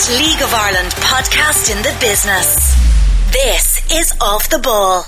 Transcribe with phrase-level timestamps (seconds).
[0.00, 2.74] best League of Ireland podcast in the business.
[3.32, 5.04] This is Off the Ball.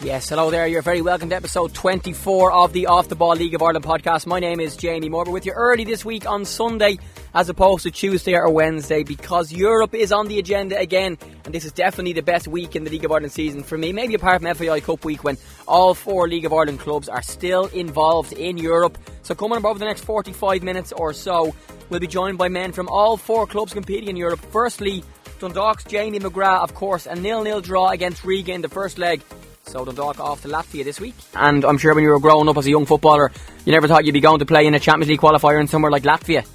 [0.00, 0.68] Yes, hello there.
[0.68, 4.24] You're very welcome to episode 24 of the Off the Ball League of Ireland podcast.
[4.24, 5.24] My name is Jamie Moore.
[5.24, 6.98] With you early this week on Sunday
[7.38, 11.16] as opposed to Tuesday or Wednesday because Europe is on the agenda again.
[11.44, 13.92] And this is definitely the best week in the League of Ireland season for me.
[13.92, 17.66] Maybe apart from FAI Cup week when all four League of Ireland clubs are still
[17.66, 18.98] involved in Europe.
[19.22, 21.54] So coming up over the next 45 minutes or so,
[21.90, 24.40] we'll be joined by men from all four clubs competing in Europe.
[24.50, 25.04] Firstly,
[25.38, 29.22] Dundalk's Jamie McGrath, of course, a nil-nil draw against Riga in the first leg
[29.62, 31.14] so Dundalk off to Latvia this week.
[31.34, 33.30] And I'm sure when you were growing up as a young footballer,
[33.66, 35.92] you never thought you'd be going to play in a Champions League qualifier in somewhere
[35.92, 36.46] like Latvia.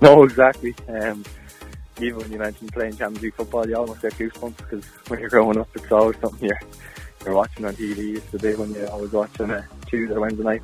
[0.00, 0.74] No, exactly.
[0.88, 1.24] Um,
[2.00, 5.30] even when you mentioned playing Champions League football, you almost get goosebumps because when you're
[5.30, 6.60] growing up, it's always something you're,
[7.24, 8.16] you're watching on TV.
[8.16, 10.62] It's the big one you always watch on a Tuesday Wednesday night.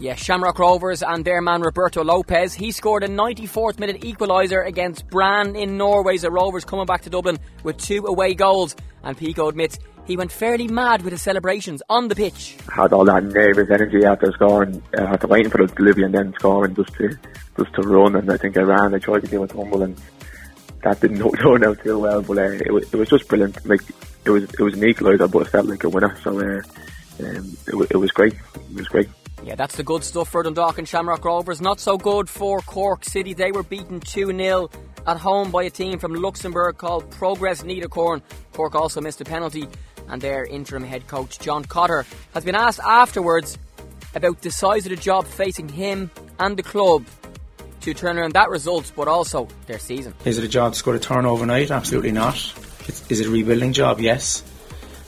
[0.00, 2.54] Yeah, Shamrock Rovers and their man Roberto Lopes.
[2.54, 6.16] He scored a 94th minute equaliser against Brann in Norway.
[6.18, 8.74] The Rovers coming back to Dublin with two away goals.
[9.04, 12.56] And Pico admits he went fairly mad with his celebrations on the pitch.
[12.72, 16.34] Had all that nervous energy after scoring, uh, after waiting for the delivery and then
[16.38, 17.16] scoring just to
[17.56, 18.16] just to run.
[18.16, 18.94] And I think I ran.
[18.94, 19.96] I tried to do a tumble and
[20.82, 22.22] that didn't turn out too well.
[22.22, 23.64] But uh, it, was, it was just brilliant.
[23.66, 23.82] Like
[24.24, 26.16] it was it was an equaliser, but it felt like a winner.
[26.22, 26.62] So uh,
[27.20, 28.34] um, it, it was great.
[28.34, 29.08] It was great.
[29.44, 31.60] Yeah, that's the good stuff for Dundalk and Shamrock Rovers.
[31.60, 33.34] Not so good for Cork City.
[33.34, 34.70] They were beaten 2 0
[35.06, 38.22] at home by a team from Luxembourg called Progress Niederkorn.
[38.52, 39.66] Cork also missed a penalty,
[40.12, 43.58] and their interim head coach, John Cotter, has been asked afterwards
[44.14, 47.06] about the size of the job facing him and the club
[47.80, 50.14] to turn around that result, but also their season.
[50.26, 51.70] Is it a job that's going to turn overnight?
[51.70, 52.36] Absolutely not.
[53.08, 54.00] Is it a rebuilding job?
[54.00, 54.44] Yes.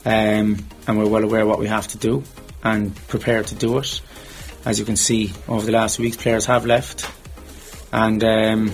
[0.05, 2.23] Um, and we're well aware what we have to do
[2.63, 4.01] and prepared to do it.
[4.65, 7.07] As you can see, over the last weeks, players have left,
[7.93, 8.73] and um,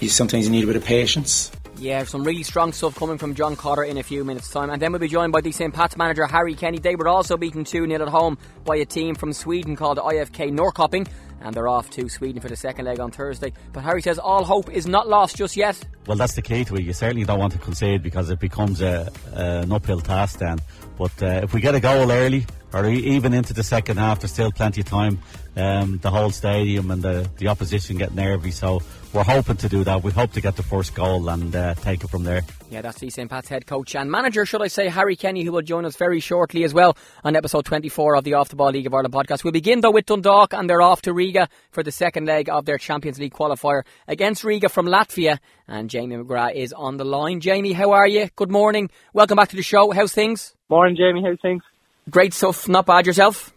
[0.00, 1.52] you, sometimes you need a bit of patience.
[1.82, 4.70] Yeah, some really strong stuff coming from John Cotter in a few minutes' time.
[4.70, 5.74] And then we'll be joined by the St.
[5.74, 6.78] Pat's manager, Harry Kenny.
[6.78, 10.52] They were also beaten 2 0 at home by a team from Sweden called IFK
[10.52, 11.08] Norrköping.
[11.40, 13.52] And they're off to Sweden for the second leg on Thursday.
[13.72, 15.76] But Harry says all hope is not lost just yet.
[16.06, 16.84] Well, that's the key to it.
[16.84, 20.60] You certainly don't want to concede because it becomes a, a an uphill task then.
[20.96, 24.32] But uh, if we get a goal early, or even into the second half, there's
[24.32, 25.18] still plenty of time.
[25.56, 29.84] Um, the whole stadium and the, the opposition get nervy, so we're hoping to do
[29.84, 30.02] that.
[30.02, 32.42] We hope to get the first goal and uh, take it from there.
[32.70, 33.28] Yeah, that's the St.
[33.28, 36.20] Pat's head coach and manager, should I say, Harry Kenny, who will join us very
[36.20, 39.44] shortly as well on episode 24 of the Off the Ball League of Ireland podcast.
[39.44, 42.64] We'll begin though with Dundalk and they're off to Riga for the second leg of
[42.64, 45.38] their Champions League qualifier against Riga from Latvia.
[45.68, 47.40] And Jamie McGrath is on the line.
[47.40, 48.28] Jamie, how are you?
[48.36, 48.90] Good morning.
[49.12, 49.90] Welcome back to the show.
[49.90, 50.54] How's things?
[50.68, 51.22] Morning, Jamie.
[51.22, 51.62] How's things?
[52.08, 52.68] Great stuff.
[52.68, 53.52] Not bad yourself?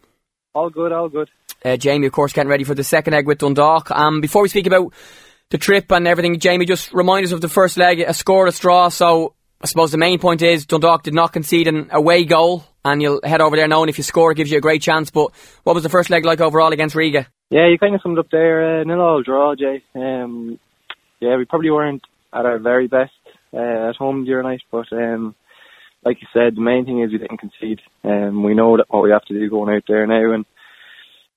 [0.53, 1.29] All good, all good.
[1.63, 3.89] Uh, Jamie, of course, getting ready for the second leg with Dundalk.
[3.91, 4.93] Um, before we speak about
[5.49, 8.89] the trip and everything, Jamie, just remind us of the first leg, a scoreless draw.
[8.89, 13.01] So I suppose the main point is Dundalk did not concede an away goal, and
[13.01, 15.11] you'll head over there knowing if you score, it gives you a great chance.
[15.11, 15.31] But
[15.63, 17.27] what was the first leg like overall against Riga?
[17.49, 18.81] Yeah, you kind of summed up there.
[18.81, 19.83] Uh, nil all draw, Jay.
[19.93, 20.59] Um,
[21.19, 22.03] yeah, we probably weren't
[22.33, 23.13] at our very best
[23.53, 25.35] uh, at home the night, but um,
[26.03, 27.81] like you said, the main thing is we didn't concede.
[28.03, 30.45] Um, we know that what we have to do going out there now, and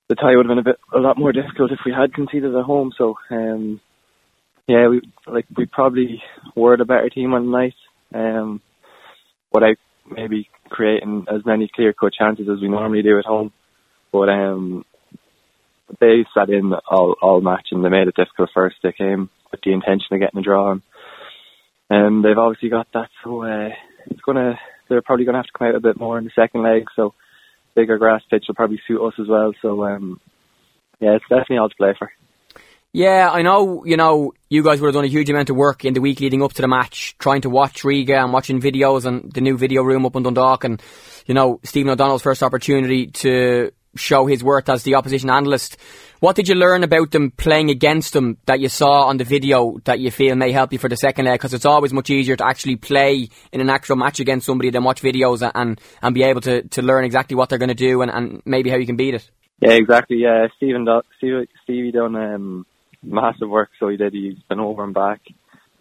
[0.08, 2.54] the tie would have been a bit a lot more difficult if we had conceded
[2.54, 2.92] at home.
[2.96, 3.80] So, um,
[4.68, 6.22] yeah, we like we probably
[6.54, 7.74] were the better team on the night,
[8.14, 8.60] um,
[9.52, 9.76] without
[10.10, 13.52] maybe creating as many clear cut chances as we normally do at home.
[14.12, 14.84] But um,
[16.00, 18.76] they sat in all all match and they made it difficult first.
[18.82, 20.82] They came with the intention of getting a draw, and
[21.90, 23.08] um, they've obviously got that.
[23.24, 23.42] So.
[23.42, 23.70] Uh,
[24.10, 24.58] it's gonna
[24.88, 26.84] they're probably gonna have to come out a bit more in the second leg.
[26.96, 27.14] So
[27.74, 29.52] bigger grass pitch will probably suit us as well.
[29.62, 30.20] So um,
[31.00, 32.10] yeah, it's definitely all to play for.
[32.98, 33.84] Yeah, I know.
[33.84, 36.18] You know, you guys would have done a huge amount of work in the week
[36.18, 39.56] leading up to the match, trying to watch Riga and watching videos and the new
[39.56, 40.82] video room up in Dundalk, and
[41.24, 45.76] you know Stephen O'Donnell's first opportunity to show his worth as the opposition analyst.
[46.18, 49.78] What did you learn about them playing against them that you saw on the video
[49.84, 51.38] that you feel may help you for the second leg?
[51.38, 54.82] Because it's always much easier to actually play in an actual match against somebody than
[54.82, 58.02] watch videos and and be able to, to learn exactly what they're going to do
[58.02, 59.30] and, and maybe how you can beat it.
[59.60, 60.16] Yeah, exactly.
[60.16, 60.84] Yeah, Stephen,
[61.18, 62.66] Stevie, Stevie done um,
[63.02, 63.70] massive work.
[63.78, 64.12] So he did.
[64.12, 65.20] He's been over and back.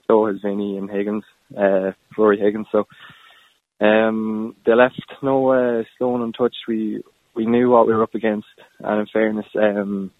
[0.07, 1.23] So has Vinny and Higgins,
[1.57, 2.67] uh, Rory Higgins.
[2.71, 2.85] So
[3.79, 6.67] um, they left no uh, stone untouched.
[6.67, 7.03] We
[7.35, 8.47] we knew what we were up against,
[8.79, 10.11] and in fairness, um,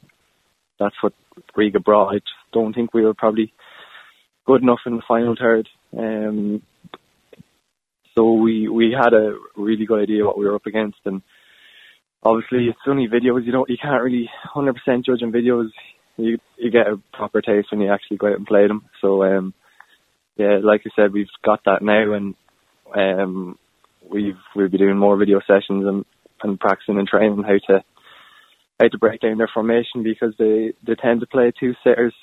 [0.80, 1.14] that's what
[1.56, 2.16] Riga brought.
[2.16, 2.20] I
[2.54, 3.54] don't think we were probably
[4.46, 5.68] good enough in the final third.
[5.98, 6.62] Um,
[8.16, 11.22] so we we had a really good idea what we were up against, and
[12.24, 13.46] obviously it's only videos.
[13.46, 14.74] You don't you can't really 100%
[15.06, 15.70] judge on videos.
[16.18, 18.86] You you get a proper taste when you actually go out and play them.
[19.02, 19.54] So um,
[20.36, 22.36] yeah, like I said, we've got that now, and
[22.96, 23.58] um,
[24.10, 26.06] we've we'll be doing more video sessions and,
[26.44, 27.84] and practicing and training how to
[28.80, 32.14] how to break down their formation because they they tend to play two sitters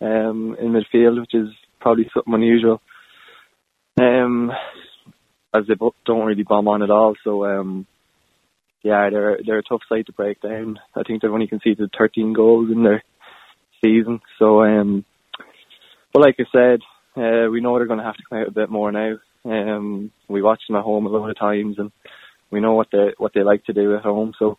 [0.00, 1.48] um, in midfield, which is
[1.80, 2.80] probably something unusual.
[4.00, 4.50] Um,
[5.54, 5.74] as they
[6.04, 7.86] don't really bomb on at all, so um,
[8.82, 10.78] yeah, they're they're a tough side to break down.
[10.94, 13.02] I think they've only conceded 13 goals in their
[13.84, 15.04] season, so um,
[16.12, 16.80] but like I said,
[17.16, 19.16] uh, we know they're going to have to come out a bit more now.
[19.44, 21.92] Um, we watch them at home a lot of times, and
[22.50, 24.32] we know what they what they like to do at home.
[24.38, 24.58] So,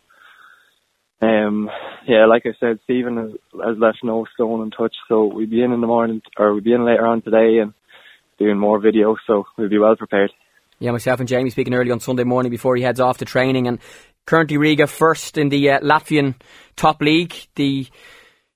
[1.20, 1.68] um,
[2.06, 3.30] yeah, like I said, Stephen has,
[3.64, 4.98] has left no stone untouched.
[5.08, 7.74] So we'll be in in the morning, or we'll be in later on today, and
[8.38, 9.16] doing more videos.
[9.26, 10.30] So we'll be well prepared.
[10.78, 13.66] Yeah, myself and Jamie speaking early on Sunday morning before he heads off to training,
[13.66, 13.78] and
[14.26, 16.34] currently Riga first in the uh, Latvian
[16.76, 17.86] top league, the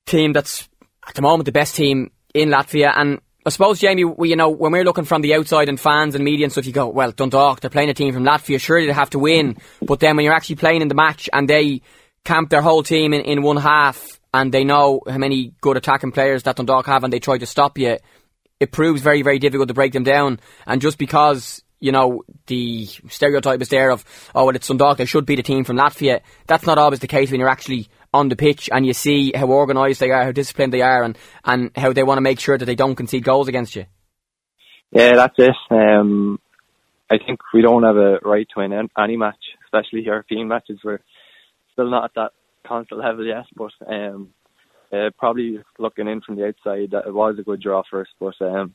[0.06, 0.69] team that's
[1.06, 4.50] at the moment the best team in Latvia, and I suppose, Jamie, we, you know,
[4.50, 7.11] when we're looking from the outside and fans and media and stuff, you go, well,
[7.11, 9.56] Dundalk, they're playing a team from Latvia, surely they have to win.
[9.81, 11.81] But then when you're actually playing in the match and they
[12.25, 16.12] camp their whole team in, in one half and they know how many good attacking
[16.12, 17.97] players that Dundalk have and they try to stop you,
[18.61, 20.38] it proves very, very difficult to break them down.
[20.67, 24.05] And just because, you know, the stereotype is there of,
[24.35, 27.06] oh, well, it's Dundalk, they should be the team from Latvia, that's not always the
[27.06, 30.32] case when you're actually on the pitch and you see how organised they are, how
[30.32, 33.24] disciplined they are, and, and how they want to make sure that they don't concede
[33.24, 33.86] goals against you.
[34.90, 35.54] Yeah, that's it.
[35.70, 36.40] Um,
[37.10, 40.80] I think we don't have a right to win any match, especially European matches.
[40.82, 41.00] We're
[41.72, 42.32] still not at that
[42.66, 44.30] constant level yet, but um,
[44.92, 48.08] uh, probably looking in from the outside, that it was a good draw for us.
[48.18, 48.74] But um,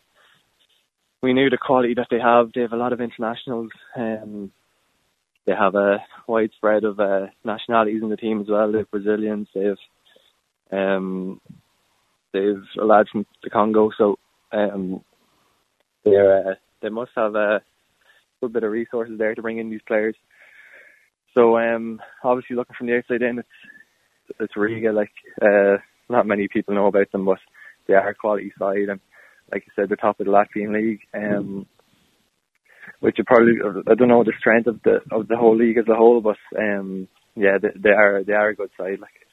[1.21, 2.51] we knew the quality that they have.
[2.53, 3.71] They have a lot of internationals.
[3.95, 4.51] Um,
[5.45, 5.97] they have a
[6.27, 8.71] wide spread of uh, nationalities in the team as well.
[8.71, 9.77] They have Brazilians, they have
[10.71, 11.39] um,
[12.33, 14.17] they have a lad from the Congo, so
[14.51, 15.01] um,
[16.03, 17.61] they uh, they must have a
[18.41, 20.15] good bit of resources there to bring in these players.
[21.33, 23.47] So um, obviously, looking from the outside in, it's
[24.39, 24.91] it's Riga.
[24.91, 25.77] Like uh,
[26.09, 27.39] not many people know about them, but
[27.87, 28.99] they are a quality side, and
[29.51, 31.01] like you said, they're top of the Latvian league.
[31.13, 31.67] Um,
[32.99, 33.53] which are probably
[33.89, 36.37] I don't know the strength of the of the whole league as a whole, but
[36.57, 38.99] um, yeah, they, they are they are a good side.
[38.99, 39.24] Like.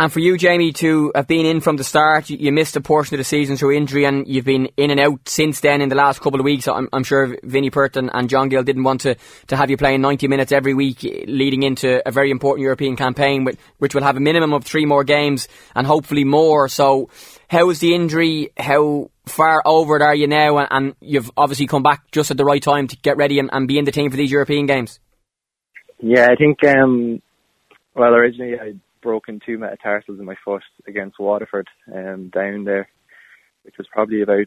[0.00, 3.14] And for you, Jamie, to have been in from the start, you missed a portion
[3.14, 5.94] of the season through injury, and you've been in and out since then in the
[5.94, 6.66] last couple of weeks.
[6.66, 9.16] I'm, I'm sure Vinny Perth and John Gill didn't want to,
[9.48, 13.44] to have you playing 90 minutes every week leading into a very important European campaign,
[13.44, 16.66] which, which will have a minimum of three more games and hopefully more.
[16.70, 17.10] So,
[17.50, 18.52] how is the injury?
[18.56, 20.56] How far over it are you now?
[20.56, 23.50] And, and, you've obviously come back just at the right time to get ready and,
[23.52, 24.98] and be in the team for these European games.
[25.98, 27.20] Yeah, I think, um,
[27.94, 32.88] well, originally I broken two metatarsals in my foot against Waterford um, down there,
[33.62, 34.46] which was probably about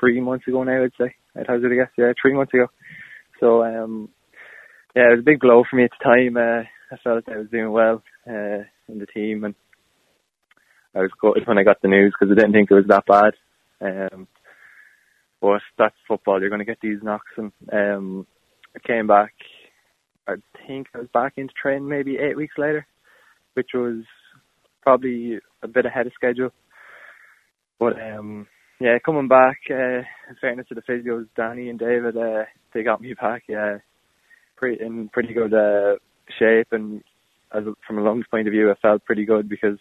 [0.00, 1.14] three months ago now, I'd say.
[1.36, 2.66] I'd hazard a guess, yeah, three months ago.
[3.40, 4.08] So, um,
[4.94, 6.36] yeah, it was a big blow for me at the time.
[6.36, 9.54] Uh, I felt I was doing well uh, in the team, and
[10.94, 13.06] I was gutted when I got the news because I didn't think it was that
[13.06, 13.34] bad.
[13.80, 14.28] Um,
[15.40, 16.40] but that's football.
[16.40, 18.26] You're going to get these knocks, and um,
[18.74, 19.34] I came back.
[20.26, 20.34] I
[20.66, 22.86] think I was back into training maybe eight weeks later,
[23.54, 24.04] which was
[24.82, 26.50] probably a bit ahead of schedule.
[27.78, 28.46] But um,
[28.80, 33.00] yeah, coming back, uh, in fairness to the physios, Danny and David, uh, they got
[33.00, 33.44] me back.
[33.48, 33.78] Yeah,
[34.56, 35.96] pretty in pretty good uh,
[36.38, 37.02] shape, and
[37.52, 39.78] as from a lungs point of view, I felt pretty good because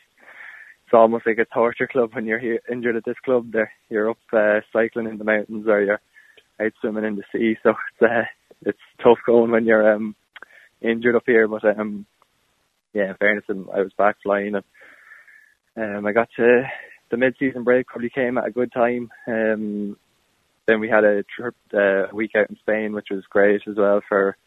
[0.85, 3.51] it's almost like a torture club when you're here injured at this club.
[3.51, 6.01] There, you're up uh, cycling in the mountains or you're
[6.61, 7.57] out swimming in the sea.
[7.63, 8.23] So it's uh,
[8.61, 10.15] it's tough going when you're um,
[10.81, 11.47] injured up here.
[11.47, 12.05] But um,
[12.93, 14.63] yeah, in fairness, I was back flying and
[15.97, 16.63] um, I got to
[17.09, 17.87] the mid-season break.
[17.87, 19.09] Probably came at a good time.
[19.27, 19.97] Um,
[20.67, 23.75] then we had a trip uh, a week out in Spain, which was great as
[23.77, 24.37] well for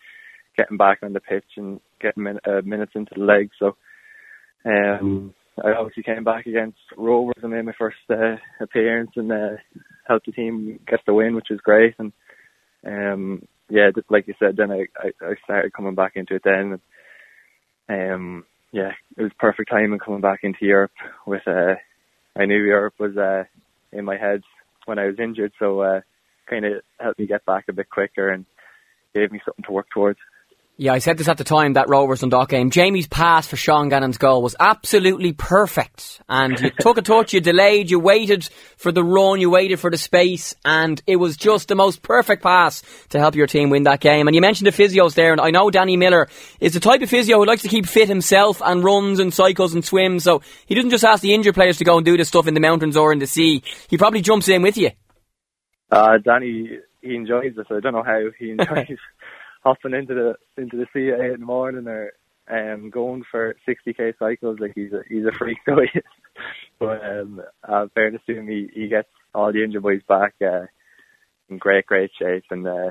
[0.57, 3.51] getting back on the pitch and getting min- uh, minutes into the legs.
[3.59, 3.77] So
[4.65, 9.57] um, I obviously came back against Rovers and made my first uh, appearance and uh,
[10.07, 11.95] helped the team get the win, which was great.
[11.99, 12.13] And
[12.87, 16.73] um, yeah, like you said, then I, I, I started coming back into it then.
[16.73, 16.81] And,
[17.89, 20.93] um, yeah, it was perfect timing coming back into Europe.
[21.27, 21.75] With uh,
[22.37, 23.45] I knew Europe was uh,
[23.93, 24.43] in my head
[24.85, 26.01] when I was injured, so uh,
[26.47, 28.45] kind of helped me get back a bit quicker and
[29.15, 30.19] gave me something to work towards.
[30.79, 32.69] Yeah, I said this at the time that Rovers Dundalk game.
[32.71, 36.21] Jamie's pass for Sean Gannon's goal was absolutely perfect.
[36.29, 39.91] And you took a touch, you delayed, you waited for the run, you waited for
[39.91, 43.85] the space, and it was just the most perfect pass to help your team win
[43.85, 44.29] that game.
[44.29, 46.29] And you mentioned the physios there, and I know Danny Miller
[46.61, 49.73] is the type of physio who likes to keep fit himself and runs and cycles
[49.73, 52.29] and swims, so he doesn't just ask the injured players to go and do this
[52.29, 53.63] stuff in the mountains or in the sea.
[53.89, 54.91] He probably jumps in with you.
[55.91, 57.67] Uh, Danny, he enjoys this.
[57.71, 58.99] I don't know how he enjoys
[59.67, 62.13] hopping into the into the sea at eight in the morning or
[62.49, 64.59] um going for 60k cycles.
[64.61, 65.81] Like he's a he's a freak though.
[65.93, 66.01] He
[66.79, 70.67] but um, uh, fairness to him, he, he gets all the injured boys back uh,
[71.49, 72.91] in great great shape, and uh,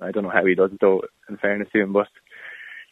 [0.00, 1.02] I don't know how he does it though.
[1.28, 2.08] In fairness to him, but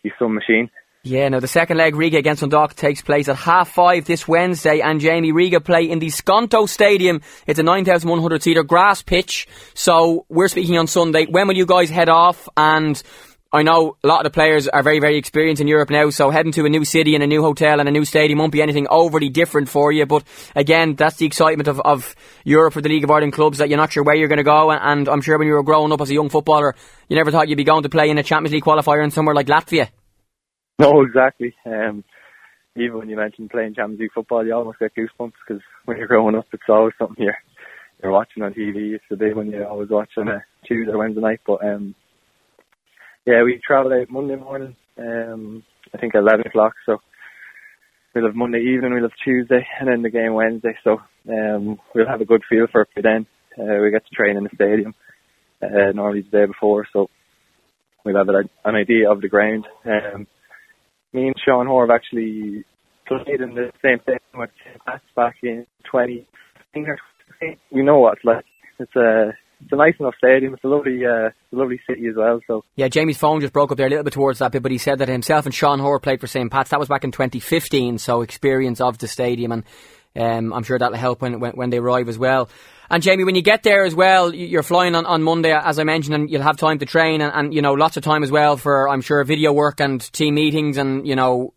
[0.02, 0.70] he's some machine.
[1.06, 4.80] Yeah, now the second leg Riga against Dundalk takes place at half five this Wednesday,
[4.80, 7.20] and Jamie Riga play in the Skonto Stadium.
[7.46, 9.46] It's a 9,100 seater grass pitch.
[9.74, 11.26] So we're speaking on Sunday.
[11.26, 12.48] When will you guys head off?
[12.56, 13.02] And
[13.52, 16.30] I know a lot of the players are very, very experienced in Europe now, so
[16.30, 18.62] heading to a new city and a new hotel and a new stadium won't be
[18.62, 20.06] anything overly different for you.
[20.06, 20.24] But
[20.56, 23.76] again, that's the excitement of, of Europe for the League of Ireland clubs that you're
[23.76, 24.70] not sure where you're going to go.
[24.70, 26.74] And I'm sure when you were growing up as a young footballer,
[27.10, 29.34] you never thought you'd be going to play in a Champions League qualifier in somewhere
[29.34, 29.90] like Latvia.
[30.80, 31.54] No, exactly.
[31.64, 32.02] Um,
[32.76, 36.08] even when you mentioned playing Champions League football, you almost get goosebumps because when you're
[36.08, 37.38] growing up, it's always something you're
[38.02, 38.94] you're watching on TV.
[38.94, 41.40] It's the day when you're always watching a Tuesday or Wednesday night.
[41.46, 41.94] But um,
[43.24, 44.74] yeah, we travel out Monday morning.
[44.98, 45.62] Um,
[45.94, 46.74] I think eleven o'clock.
[46.86, 46.98] So
[48.14, 50.76] we'll have Monday evening, we'll have Tuesday, and then the game Wednesday.
[50.82, 53.26] So um, we'll have a good feel for it by then.
[53.58, 54.94] Uh, we get to train in the stadium
[55.62, 57.08] uh, normally the day before, so
[58.04, 59.66] we'll have an idea of the ground.
[59.84, 60.26] Um,
[61.14, 62.64] me and Sean have actually
[63.06, 64.84] played in the same thing with St.
[64.84, 66.26] Pats back in 20.
[67.70, 68.44] We know what it's like.
[68.80, 70.54] It's a it's a nice enough stadium.
[70.54, 72.40] It's a lovely, uh, lovely city as well.
[72.46, 74.72] So yeah, Jamie's phone just broke up there a little bit towards that bit, but
[74.72, 76.70] he said that himself and Sean Hoare played for St Pat's.
[76.70, 79.64] That was back in 2015, so experience of the stadium, and
[80.16, 82.48] um, I'm sure that'll help when, when when they arrive as well.
[82.90, 85.84] And Jamie, when you get there as well, you're flying on, on Monday, as I
[85.84, 88.30] mentioned, and you'll have time to train and, and, you know, lots of time as
[88.30, 91.54] well for, I'm sure, video work and team meetings and, you know,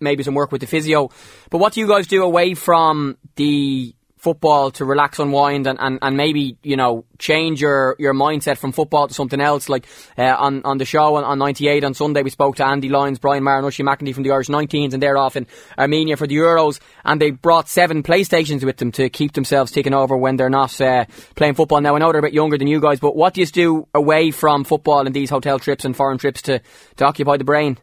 [0.00, 1.10] maybe some work with the physio.
[1.50, 5.98] But what do you guys do away from the football to relax, unwind, and, and,
[6.00, 9.68] and maybe you know change your, your mindset from football to something else.
[9.68, 9.84] Like
[10.16, 13.18] uh, on on the show on, on 98 on Sunday, we spoke to Andy Lyons,
[13.18, 16.78] Brian Maher, and from the Irish 19s, and they're off in Armenia for the Euros,
[17.04, 20.80] and they brought seven PlayStations with them to keep themselves ticking over when they're not
[20.80, 21.80] uh, playing football.
[21.80, 23.88] Now I know they're a bit younger than you guys, but what do you do
[23.92, 26.60] away from football and these hotel trips and foreign trips to,
[26.96, 27.76] to occupy the brain?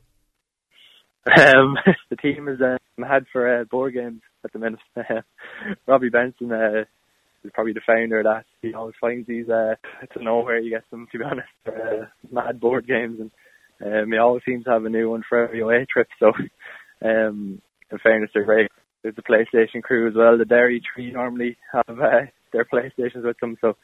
[1.37, 1.77] Um,
[2.09, 4.79] the team is uh, mad for uh, board games at the minute.
[5.87, 6.85] Robbie Benson uh,
[7.43, 8.45] is probably the founder of that.
[8.61, 9.49] He always finds these.
[9.49, 11.49] Uh, I don't know where he gets them to be honest.
[11.65, 13.31] Uh, mad board games, and
[13.85, 16.07] um, he always seems to have a new one for every away trip.
[16.19, 16.27] So,
[17.03, 17.61] um,
[17.91, 18.71] in fairness, they're great.
[19.01, 20.37] There's the PlayStation crew as well.
[20.37, 23.77] The Derry Tree normally have uh, their PlayStations with them, so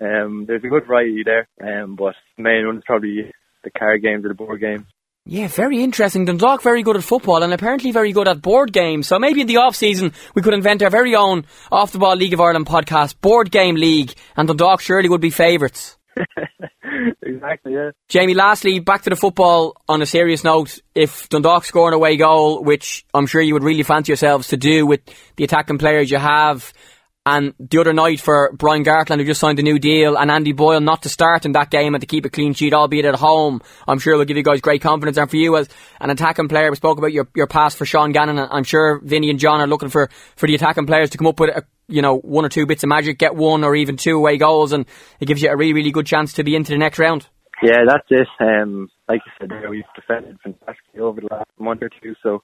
[0.00, 1.48] um, there's a good variety there.
[1.60, 3.32] Um, but the main one is probably
[3.64, 4.86] the card games or the board games.
[5.26, 6.24] Yeah, very interesting.
[6.24, 9.06] Dundalk very good at football and apparently very good at board games.
[9.06, 12.16] So maybe in the off season we could invent our very own off the ball
[12.16, 15.98] League of Ireland podcast, Board Game League, and Dundalk surely would be favourites.
[17.22, 17.90] exactly, yeah.
[18.08, 20.80] Jamie, lastly, back to the football on a serious note.
[20.94, 24.56] If Dundalk score an away goal, which I'm sure you would really fancy yourselves to
[24.56, 25.00] do with
[25.36, 26.72] the attacking players you have,
[27.30, 30.52] and the other night for Brian Gartland, who just signed a new deal, and Andy
[30.52, 33.14] Boyle not to start in that game and to keep a clean sheet, albeit at
[33.14, 35.16] home, I'm sure will give you guys great confidence.
[35.16, 35.68] And for you as
[36.00, 38.38] an attacking player, we spoke about your, your pass for Sean Gannon.
[38.38, 41.38] I'm sure Vinny and John are looking for, for the attacking players to come up
[41.38, 44.16] with a, you know one or two bits of magic, get one or even two
[44.16, 44.86] away goals, and
[45.20, 47.26] it gives you a really really good chance to be into the next round.
[47.62, 48.28] Yeah, that's it.
[48.40, 52.42] Um, like you said, we've defended fantastically over the last month or two, so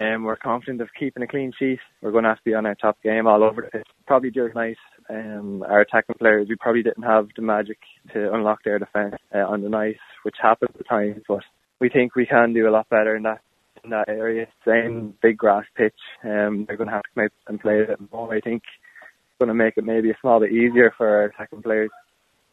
[0.00, 1.78] um, we're confident of keeping a clean sheet.
[2.00, 3.86] We're going to have to be on our top game all over the pitch.
[4.06, 4.78] Probably during night,
[5.10, 7.78] um, our attacking players, we probably didn't have the magic
[8.14, 11.42] to unlock their defence uh, on the night, which happened at times, but
[11.80, 13.40] we think we can do a lot better in that
[13.84, 14.46] in that area.
[14.66, 15.94] Same big grass pitch.
[16.22, 18.34] Um, they're going to have to come out and play a bit more.
[18.34, 21.62] I think it's going to make it maybe a small bit easier for our attacking
[21.62, 21.90] players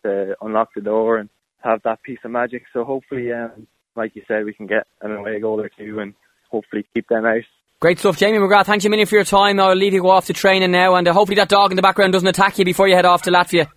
[0.03, 1.29] to unlock the door and
[1.63, 2.63] have that piece of magic.
[2.71, 6.13] So hopefully, um, like you said, we can get an away goal or two and
[6.49, 7.43] hopefully keep them out.
[7.79, 8.65] Great stuff, Jamie McGrath.
[8.65, 9.59] Thanks a million for your time.
[9.59, 11.83] I'll leave you go off to training now, and uh, hopefully that dog in the
[11.83, 13.67] background doesn't attack you before you head off to Latvia.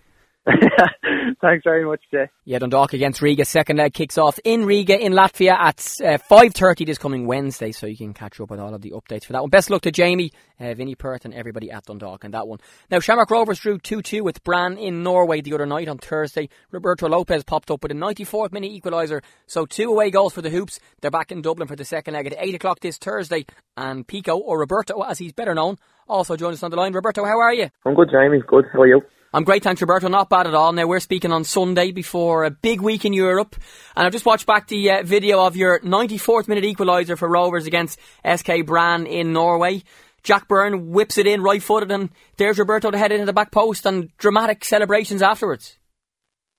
[1.41, 2.29] Thanks very much, Jay.
[2.45, 3.45] Yeah, Dundalk against Riga.
[3.45, 7.87] Second leg kicks off in Riga in Latvia at uh, 5.30 this coming Wednesday, so
[7.87, 9.49] you can catch up with all of the updates for that one.
[9.49, 12.59] Best luck to Jamie, uh, Vinnie Perth and everybody at Dundalk and that one.
[12.89, 16.49] Now, Shamrock Rovers drew 2-2 with Brann in Norway the other night on Thursday.
[16.71, 20.49] Roberto Lopes popped up with a 94th minute equaliser, so two away goals for the
[20.49, 20.79] Hoops.
[21.01, 23.45] They're back in Dublin for the second leg at 8 o'clock this Thursday,
[23.77, 26.93] and Pico, or Roberto as he's better known, also joins us on the line.
[26.93, 27.69] Roberto, how are you?
[27.85, 28.41] I'm good, Jamie.
[28.45, 28.65] Good.
[28.73, 29.01] How are you?
[29.33, 30.09] I'm great, thanks, Roberto.
[30.09, 30.73] Not bad at all.
[30.73, 33.55] Now, we're speaking on Sunday before a big week in Europe.
[33.95, 37.65] And I've just watched back the uh, video of your 94th minute equaliser for Rovers
[37.65, 37.97] against
[38.29, 39.83] SK Brann in Norway.
[40.23, 43.51] Jack Byrne whips it in right footed, and there's Roberto to head into the back
[43.51, 45.77] post and dramatic celebrations afterwards.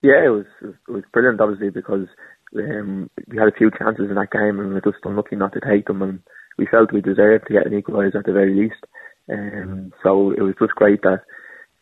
[0.00, 2.08] Yeah, it was, it was brilliant, obviously, because
[2.56, 5.52] um, we had a few chances in that game and we were just unlucky not
[5.52, 6.00] to take them.
[6.00, 6.20] And
[6.56, 8.82] we felt we deserved to get an equaliser at the very least.
[9.30, 11.20] Um, so it was just great that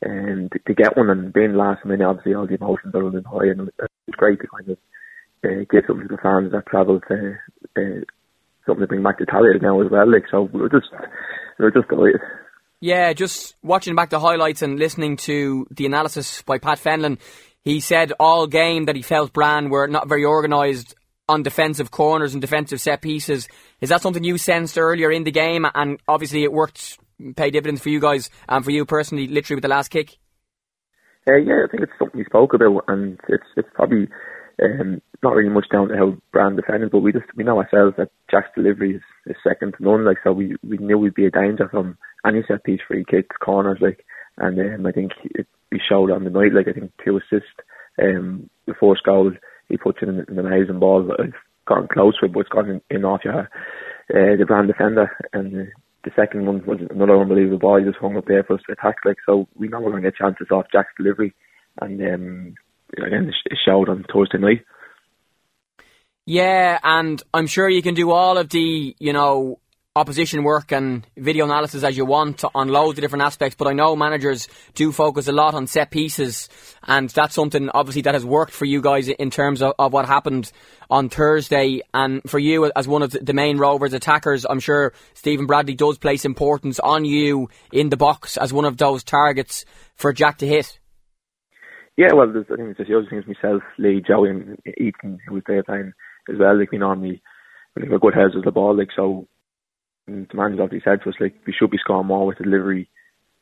[0.02, 3.50] and to, get one and being last minute, obviously all the emotions are running high,
[3.50, 4.78] and it's great to kind of
[5.44, 7.34] uh, give something to the fans that travelled to
[7.76, 8.00] uh,
[8.66, 10.10] something to bring back to Tallaght now as well.
[10.10, 10.88] Like so, we're just
[11.58, 12.20] we were just delighted.
[12.80, 17.18] Yeah, just watching back the highlights and listening to the analysis by Pat Fenlon,
[17.62, 20.94] he said all game that he felt Brann were not very organised
[21.28, 23.48] on defensive corners and defensive set pieces.
[23.82, 25.66] Is that something you sensed earlier in the game?
[25.74, 26.98] And obviously, it worked
[27.36, 30.18] pay dividends for you guys and for you personally, literally with the last kick?
[31.28, 34.08] Uh, yeah, I think it's something we spoke about, and it's it's probably
[34.62, 37.94] um, not really much down to how Brann defended, but we just we know ourselves
[37.98, 40.04] that Jack's delivery is, is second to none.
[40.04, 43.36] Like so, we we knew we'd be a danger from any set piece, free kicks,
[43.38, 44.04] corners, like,
[44.38, 46.54] and um, I think it, we showed on the night.
[46.54, 47.50] Like I think two assists,
[48.02, 49.32] um, the first goal
[49.68, 51.10] he puts in an, an amazing ball.
[51.18, 51.34] I've
[51.66, 53.46] gotten close with, but it's gone in, in off your uh,
[54.08, 55.70] the Brann defender, and uh,
[56.04, 57.78] the second one was another unbelievable ball.
[57.78, 58.96] He just hung up there for us to attack.
[59.04, 61.34] Like so, we know we're going to get chances off Jack's delivery,
[61.80, 62.54] and um,
[62.96, 64.64] again, it showed on Thursday night.
[66.26, 69.59] Yeah, and I'm sure you can do all of the you know
[69.96, 73.72] opposition work and video analysis as you want on loads of different aspects, but I
[73.72, 76.48] know managers do focus a lot on set pieces,
[76.84, 80.06] and that's something obviously that has worked for you guys in terms of, of what
[80.06, 80.52] happened
[80.88, 81.80] on Thursday.
[81.92, 85.98] And for you, as one of the main Rovers attackers, I'm sure Stephen Bradley does
[85.98, 89.64] place importance on you in the box as one of those targets
[89.96, 90.78] for Jack to hit.
[91.96, 95.42] Yeah, well, I think there's the other things myself, Lee, Joey, and Ethan, who was
[95.48, 95.92] there playing
[96.32, 96.56] as well.
[96.56, 97.20] Like we normally,
[97.74, 99.26] we have good heads the ball, like so
[100.10, 102.44] and the man's obviously said to us like we should be scoring more with the
[102.44, 102.88] delivery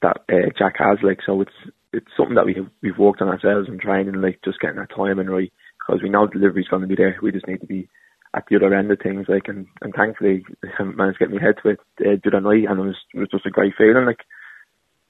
[0.03, 0.99] that uh, Jack has.
[1.03, 1.59] Like so, it's
[1.93, 4.95] it's something that we have, we've worked on ourselves and training, like just getting that
[4.95, 7.17] time and right because we know delivery's going to be there.
[7.23, 7.89] We just need to be
[8.35, 9.27] at the other end of things.
[9.29, 10.45] Like and, and thankfully,
[10.79, 12.97] I managed to get my head to it uh, the other night, and it was
[13.15, 14.07] it was just a great feeling.
[14.07, 14.21] Like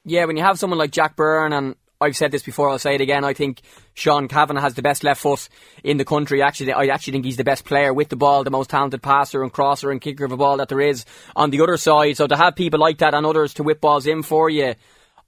[0.05, 2.95] yeah, when you have someone like Jack Byrne and I've said this before, I'll say
[2.95, 3.25] it again.
[3.25, 3.61] I think
[3.95, 5.49] Sean Kavanagh has the best left foot
[5.83, 6.43] in the country.
[6.43, 9.43] Actually, I actually think he's the best player with the ball, the most talented passer
[9.43, 12.17] and crosser and kicker of a ball that there is on the other side.
[12.17, 14.77] So to have people like that and others to whip balls in for you,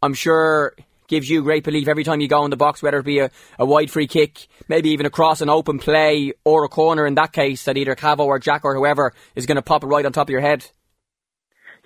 [0.01, 0.77] I'm sure
[1.09, 3.33] gives you great belief every time you go in the box, whether it be a,
[3.59, 7.33] a wide free kick, maybe even across an open play or a corner in that
[7.33, 10.13] case, that either Cavo or Jack or whoever is going to pop it right on
[10.13, 10.65] top of your head.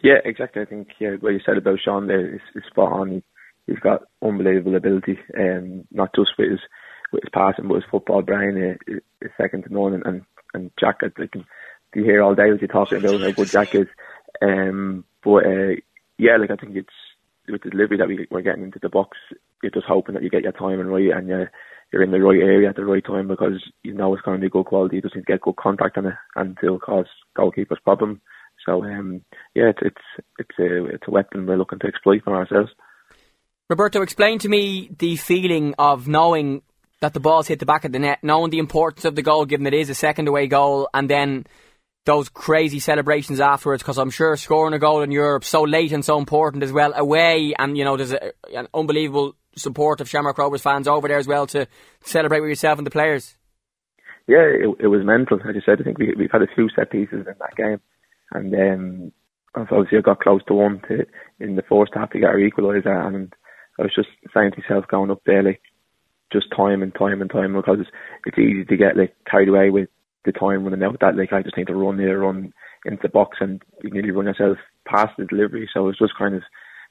[0.03, 0.61] Yeah, exactly.
[0.61, 3.23] I think yeah, what you said about Sean there is, is spot on
[3.67, 6.61] he's got unbelievable ability, um, not just with his
[7.13, 9.95] with his passing, but his football brain is, is second to none.
[9.95, 10.23] And, and,
[10.53, 11.45] and Jack, I can
[11.95, 13.87] you hear all day what you're talking about how good Jack is.
[14.43, 15.75] Um, but uh,
[16.19, 16.89] yeah, like I think it's
[17.49, 19.17] with the delivery that we, we're getting into the box,
[19.63, 21.51] you're just hoping that you get your timing right and you're,
[21.93, 24.45] you're in the right area at the right time because you know it's going to
[24.45, 24.97] be good quality.
[24.97, 28.21] You just need to get good contact on it and it'll cause goalkeepers problem.
[28.65, 29.23] So um,
[29.55, 32.71] yeah, it's it's it's a it's a weapon we're looking to exploit for ourselves.
[33.71, 36.61] Roberto, explain to me the feeling of knowing
[37.01, 39.47] that the ball's hit the back of the net, knowing the importance of the goal,
[39.47, 41.47] given it is a second away goal, and then
[42.05, 43.83] those crazy celebrations afterwards.
[43.83, 46.93] Because I'm sure scoring a goal in Europe so late and so important as well,
[46.93, 51.19] away, and you know there's a, an unbelievable support of Shamrock Rovers fans over there
[51.19, 51.67] as well to
[52.03, 53.35] celebrate with yourself and the players.
[54.27, 55.39] Yeah, it, it was mental.
[55.41, 57.81] As you said, I think we, we've had a few set pieces in that game,
[58.33, 59.13] and then
[59.55, 61.07] obviously I got close to one to
[61.41, 63.33] in the first half to get our equaliser, and
[63.79, 65.61] I was just saying to myself going up there, like,
[66.35, 67.91] just time and time and time because it's,
[68.27, 69.89] it's easy to get like carried away with
[70.25, 70.99] the time running out.
[71.01, 72.53] That like I just need to run here, run
[72.85, 75.69] into the box, and you nearly run yourself past the delivery.
[75.73, 76.43] So I was just kind of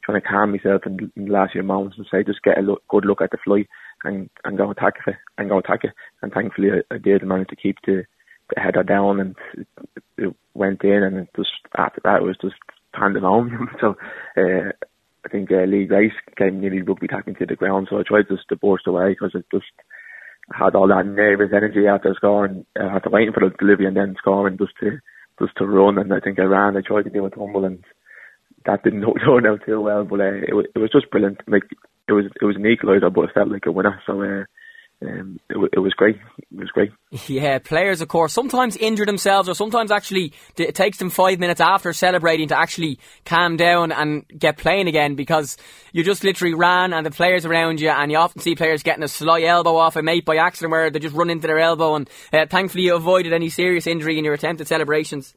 [0.04, 2.62] trying to calm myself in, in the last few moments and say, just get a
[2.62, 3.67] look, good look at the flight
[4.04, 5.91] and and go attack it and go attack it.
[6.22, 8.04] And thankfully I, I did manage to keep the,
[8.54, 9.67] the header down and it,
[10.17, 12.56] it went in, and it just after that it was just
[12.93, 13.69] pandemonium.
[13.82, 13.96] so.
[14.38, 14.72] Uh,
[15.26, 18.28] I think uh, Lee Grace came nearly rugby tackling to the ground, so I tried
[18.30, 19.72] just to burst away because it just
[20.52, 24.16] had all that nervous energy after scoring, uh, after waiting for the delivery and then
[24.18, 25.00] scoring just to
[25.40, 25.98] just to run.
[25.98, 26.76] And I think I ran.
[26.76, 27.84] I tried to do a tumble, and
[28.66, 30.04] that didn't turn out too well.
[30.04, 31.42] But uh, it it was just brilliant.
[31.48, 31.64] Like
[32.08, 34.02] it was it was an equaliser, but it felt like a winner.
[34.06, 34.22] So.
[34.22, 34.44] Uh,
[35.06, 36.16] um, it, it, was great.
[36.38, 36.92] It was great.
[37.28, 41.62] Yeah, players, of course, sometimes injure themselves, or sometimes actually it takes them five minutes
[41.62, 45.58] after celebrating to actually calm down and get playing again because
[45.92, 49.04] you just literally ran and the players around you, and you often see players getting
[49.04, 51.96] a sly elbow off a mate by accident where they just run into their elbow,
[51.96, 55.36] and uh, thankfully you avoided any serious injury in your attempted celebrations.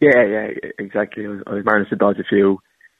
[0.00, 0.46] Yeah, yeah,
[0.78, 1.26] exactly.
[1.26, 2.58] I, was, I managed to dodge a few,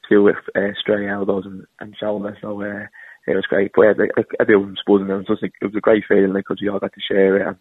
[0.09, 2.63] few uh, stray elbows and, and shoulders, so.
[2.63, 2.87] Uh,
[3.27, 3.73] it was great.
[3.75, 5.11] But yeah, everyone was buzzing.
[5.11, 7.47] It was it was a great feeling because we all got to share it.
[7.47, 7.57] And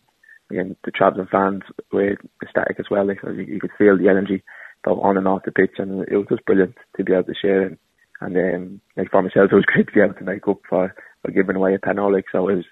[0.51, 3.05] again, the travelling fans were ecstatic as well.
[3.05, 4.43] Like you, you could feel the energy
[4.83, 7.33] both on and off the pitch, and it was just brilliant to be able to
[7.39, 7.79] share it.
[8.21, 10.93] And um, like for myself, it was great to be able to make up for,
[11.21, 12.23] for giving away a penalty.
[12.31, 12.65] So it was,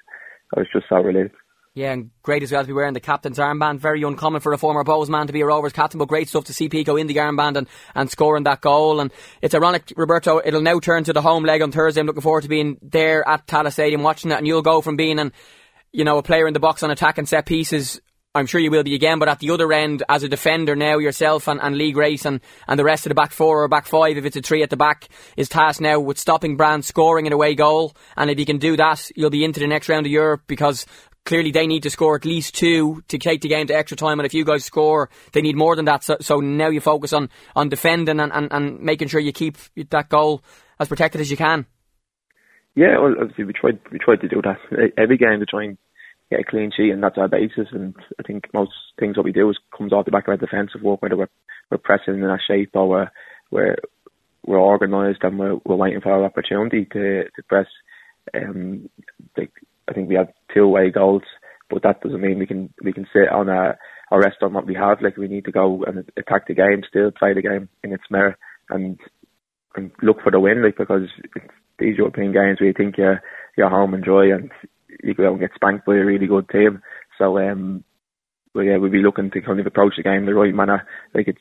[0.56, 1.36] I was just so relieved.
[1.78, 3.78] Yeah, and great as well to be wearing the captain's armband.
[3.78, 6.46] Very uncommon for a former Bohs man to be a Rovers captain, but great stuff
[6.46, 9.00] to see Pico in the armband and, and scoring that goal.
[9.00, 9.14] And
[9.44, 12.02] it's ironic, Roberto, it'll now turn to the home leg on Thursday.
[12.02, 14.96] I'm looking forward to being there at Tallaght Stadium watching it, and you'll go from
[14.96, 15.32] being an,
[15.92, 18.02] you know, a player in the box on attack and set pieces
[18.38, 21.00] I'm sure you will be again, but at the other end, as a defender now,
[21.00, 23.88] yourself and, and Lee Grace and, and the rest of the back four or back
[23.88, 27.26] five, if it's a three at the back, is tasked now with stopping Brann scoring
[27.26, 27.96] an away goal.
[28.16, 30.86] And if you can do that, you'll be into the next round of Europe because
[31.26, 34.20] clearly they need to score at least two to take the game to extra time.
[34.20, 36.04] And if you guys score, they need more than that.
[36.04, 39.58] So, so now you focus on, on defending and, and, and making sure you keep
[39.90, 40.44] that goal
[40.80, 41.66] as protected as you can.
[42.76, 45.80] Yeah, well, obviously we tried we tried to do that every game to try and
[46.30, 47.68] get a clean sheet, and that's our basis.
[47.72, 50.38] And I think most things what we do is comes off the back of our
[50.38, 51.30] defensive work, whether we're
[51.70, 53.12] we're pressing in a shape or we're
[53.52, 53.76] we're,
[54.46, 57.68] we're organised and we're, we're waiting for our opportunity to to press.
[58.34, 58.90] Um,
[59.38, 59.52] like
[59.88, 61.24] I think we have two away goals,
[61.70, 63.78] but that doesn't mean we can we can sit on a
[64.10, 65.02] or rest on what we have.
[65.02, 68.04] Like we need to go and attack the game, still play the game in its
[68.10, 68.38] merit,
[68.70, 69.00] and
[69.76, 70.64] and look for the win.
[70.64, 71.08] Like because
[71.80, 73.22] these European games where you think you're
[73.58, 74.52] you're home and dry, and
[75.04, 76.82] you go and get spanked by a really good team.
[77.18, 77.84] So um,
[78.54, 80.88] but yeah, we'll be looking to kind of approach the game the right manner.
[81.14, 81.40] Like it's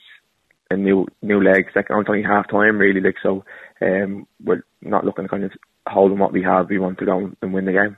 [0.70, 3.00] a new new leg, second only half time really.
[3.00, 3.44] Like so,
[3.80, 5.52] um, we're not looking to kind of
[5.86, 6.68] hold on what we have.
[6.68, 7.96] We want to go and win the game.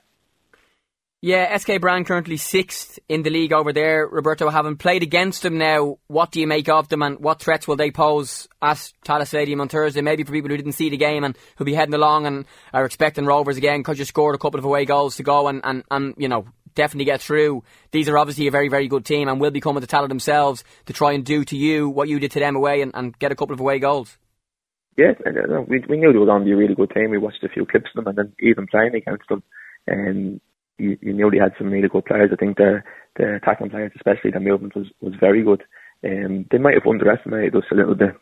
[1.21, 4.07] Yeah, SK Brann currently sixth in the league over there.
[4.07, 7.67] Roberto, having played against them now, what do you make of them and what threats
[7.67, 10.01] will they pose at Tallaght Stadium on Thursday?
[10.01, 12.85] Maybe for people who didn't see the game and who'll be heading along and are
[12.85, 15.83] expecting Rovers again because you scored a couple of away goals to go and, and,
[15.91, 17.65] and, you know, definitely get through.
[17.91, 20.63] These are obviously a very, very good team and will be coming to Tallaght themselves
[20.87, 23.33] to try and do to you what you did to them away and, and get
[23.33, 24.17] a couple of away goals.
[24.97, 27.11] Yeah, uh, we, we knew they were going to be a really good team.
[27.11, 29.43] We watched a few clips of them and then even playing against them.
[29.89, 30.41] And
[30.79, 32.31] you, you knew they had some really good players.
[32.33, 32.83] I think the
[33.17, 35.63] the attacking players, especially the movement was was very good.
[36.05, 38.15] Um, they might have underestimated us a little bit.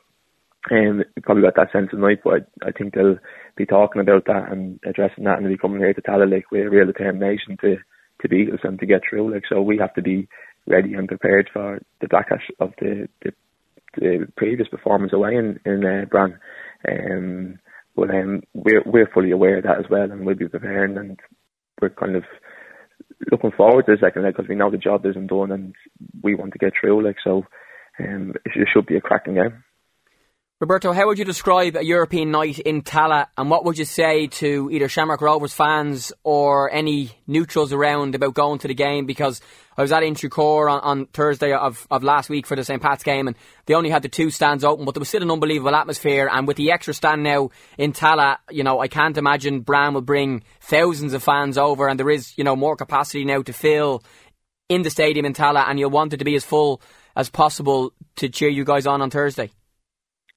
[0.71, 3.19] Um, probably got that sense tonight, but I, I think they'll
[3.57, 6.51] be talking about that and addressing that, and they'll be coming here to Tallaght like
[6.51, 7.77] with a real determination to
[8.23, 9.33] to beat us and to get through.
[9.33, 10.29] Like so, we have to be
[10.67, 13.33] ready and prepared for the backlash of the the,
[13.97, 16.39] the previous performance away in in uh, Brann.
[16.89, 17.59] Um,
[17.95, 21.21] but um, we're we're fully aware of that as well, and we'll be preparing and
[21.81, 22.25] we're kind of
[23.31, 25.75] looking forward to the second leg because we know the job isn't done and
[26.23, 27.05] we want to get through.
[27.05, 27.45] Like so,
[27.99, 29.65] um, it should be a cracking game.
[30.59, 34.27] Roberto, how would you describe a European night in Tallaght and what would you say
[34.29, 39.05] to either Shamrock Rovers fans or any neutrals around about going to the game?
[39.05, 39.43] Because
[39.77, 42.81] I was at Inchicore on, on Thursday of, of last week for the St.
[42.81, 45.31] Pat's game and they only had the two stands open, but there was still an
[45.31, 46.27] unbelievable atmosphere.
[46.33, 50.01] And with the extra stand now in Tallaght, you know, I can't imagine Brann will
[50.01, 54.03] bring thousands of fans over and there is, you know, more capacity now to fill
[54.71, 56.81] in the stadium in Tallaght and you'll want it to be as full
[57.15, 59.51] as possible to cheer you guys on on Thursday.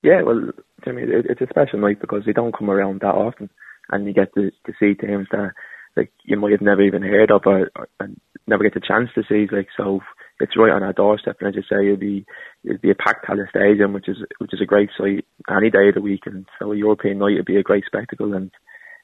[0.01, 0.51] Yeah, well,
[0.85, 3.49] I mean, it, it's a special night because they don't come around that often,
[3.91, 5.51] and you get to to see teams that
[5.97, 9.09] like you might have never even heard of or, or and never get the chance
[9.15, 9.47] to see.
[9.53, 9.99] Like so,
[10.39, 12.25] it's right on our doorstep, and as you say, it'll be
[12.63, 15.89] it'll be a packed Tallaght Stadium, which is which is a great sight any day
[15.89, 18.51] of the week, and so a European night would be a great spectacle, and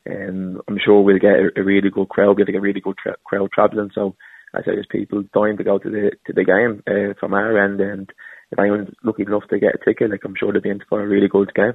[0.10, 2.96] um, I'm sure we'll get a, a really good crowd, we'll get a really good
[2.98, 3.92] tra- crowd travelling.
[3.94, 4.16] So
[4.54, 7.58] I say there's people dying to go to the to the game uh, from our
[7.66, 8.10] end, and
[8.56, 11.02] if anyone's lucky enough to get a ticket, like I'm sure they'll be in for
[11.02, 11.74] a really good game.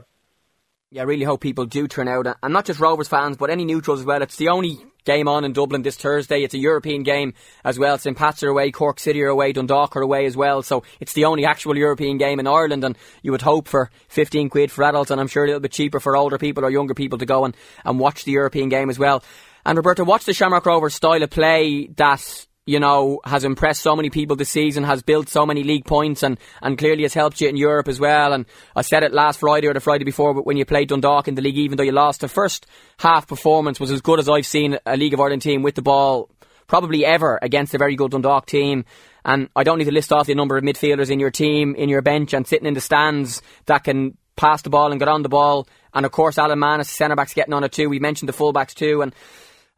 [0.92, 3.48] Yeah, I really hope people do turn out, uh, and not just Rovers fans, but
[3.50, 4.22] any neutrals as well.
[4.22, 6.42] It's the only game on in Dublin this Thursday.
[6.42, 7.96] It's a European game as well.
[7.96, 10.62] St Pat's are away, Cork City are away, Dundalk are away as well.
[10.62, 14.48] So it's the only actual European game in Ireland, and you would hope for 15
[14.48, 16.94] quid for adults, and I'm sure a little bit cheaper for older people or younger
[16.94, 19.22] people to go and, and watch the European game as well.
[19.64, 23.96] And Roberto, what's the Shamrock Rovers style of play that you know, has impressed so
[23.96, 27.40] many people this season, has built so many league points, and, and clearly has helped
[27.40, 28.32] you in Europe as well.
[28.32, 28.46] And
[28.76, 31.34] I said it last Friday or the Friday before, but when you played Dundalk in
[31.34, 32.66] the league, even though you lost, the first
[32.98, 35.82] half performance was as good as I've seen a League of Ireland team with the
[35.82, 36.30] ball
[36.66, 38.84] probably ever against a very good Dundalk team.
[39.24, 41.88] And I don't need to list off the number of midfielders in your team, in
[41.88, 45.22] your bench, and sitting in the stands that can pass the ball and get on
[45.22, 45.66] the ball.
[45.92, 47.88] And of course, Alan Mannus, centre backs, getting on it too.
[47.88, 49.02] We mentioned the full backs too.
[49.02, 49.14] And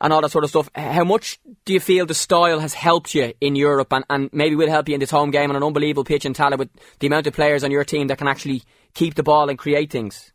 [0.03, 0.69] and all that sort of stuff.
[0.75, 4.57] How much do you feel the style has helped you in Europe and, and maybe
[4.57, 7.07] will help you in this home game on an unbelievable pitch in Tallaght with the
[7.07, 8.63] amount of players on your team that can actually
[8.95, 10.33] keep the ball and create things?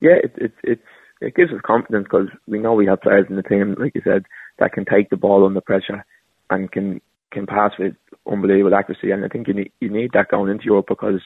[0.00, 0.80] Yeah, it, it, it,
[1.20, 4.02] it gives us confidence because we know we have players in the team, like you
[4.04, 4.24] said,
[4.60, 6.04] that can take the ball under pressure
[6.48, 7.00] and can
[7.32, 7.94] can pass with
[8.30, 9.10] unbelievable accuracy.
[9.10, 11.20] And I think you need, you need that going into Europe because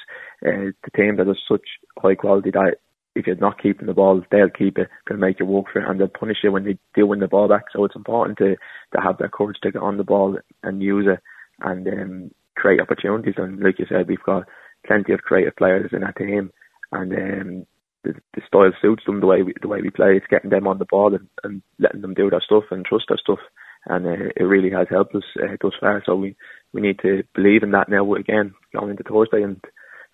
[0.44, 1.62] uh, the team that has such
[1.98, 2.76] high quality that
[3.14, 5.88] if you're not keeping the ball, they'll keep it, they'll make you work for it,
[5.88, 7.64] and they'll punish you when they do win the ball back.
[7.72, 8.56] So it's important to,
[8.94, 11.20] to have that courage to get on the ball and use it
[11.60, 13.34] and um, create opportunities.
[13.36, 14.44] And like you said, we've got
[14.86, 16.52] plenty of creative players in our team,
[16.92, 17.66] and um,
[18.04, 20.16] the, the style suits them the way we, the way we play.
[20.16, 23.06] It's getting them on the ball and, and letting them do their stuff and trust
[23.08, 23.40] their stuff,
[23.86, 26.02] and uh, it really has helped us uh, thus far.
[26.06, 26.36] So we
[26.72, 29.60] we need to believe in that now again going into Thursday and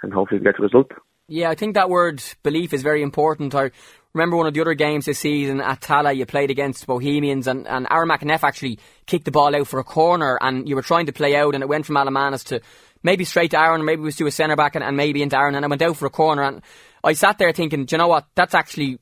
[0.02, 0.90] and hopefully we get the result.
[1.28, 3.54] Yeah, I think that word belief is very important.
[3.54, 3.72] I
[4.14, 7.66] remember one of the other games this season at Tallaght, you played against Bohemians, and,
[7.66, 11.06] and Aaron McEneff actually kicked the ball out for a corner, and you were trying
[11.06, 12.60] to play out, and it went from Alan Mannus to
[13.02, 15.36] maybe straight to Aaron, maybe it was to a centre back, and, and maybe into
[15.36, 16.42] Aaron, and I went out for a corner.
[16.42, 16.62] And
[17.02, 18.26] I sat there thinking, do you know what?
[18.36, 19.00] That's actually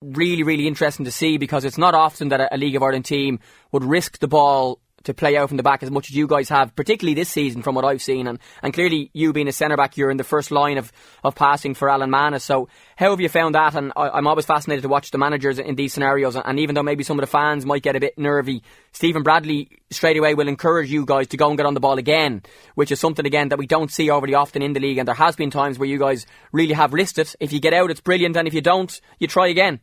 [0.00, 3.04] really, really interesting to see because it's not often that a, a League of Ireland
[3.04, 3.40] team
[3.72, 6.48] would risk the ball to play out from the back as much as you guys
[6.48, 8.26] have, particularly this season from what I've seen.
[8.26, 11.34] And, and clearly, you being a centre back, you're in the first line of, of
[11.34, 12.44] passing for Alan Mannus.
[12.44, 13.74] So, how have you found that?
[13.74, 16.36] And I, am always fascinated to watch the managers in these scenarios.
[16.36, 18.62] And even though maybe some of the fans might get a bit nervy,
[18.92, 21.98] Stephen Bradley straight away will encourage you guys to go and get on the ball
[21.98, 22.42] again,
[22.74, 24.98] which is something, again, that we don't see overly often in the league.
[24.98, 27.34] And there has been times where you guys really have risked it.
[27.40, 28.36] If you get out, it's brilliant.
[28.36, 29.80] And if you don't, you try again.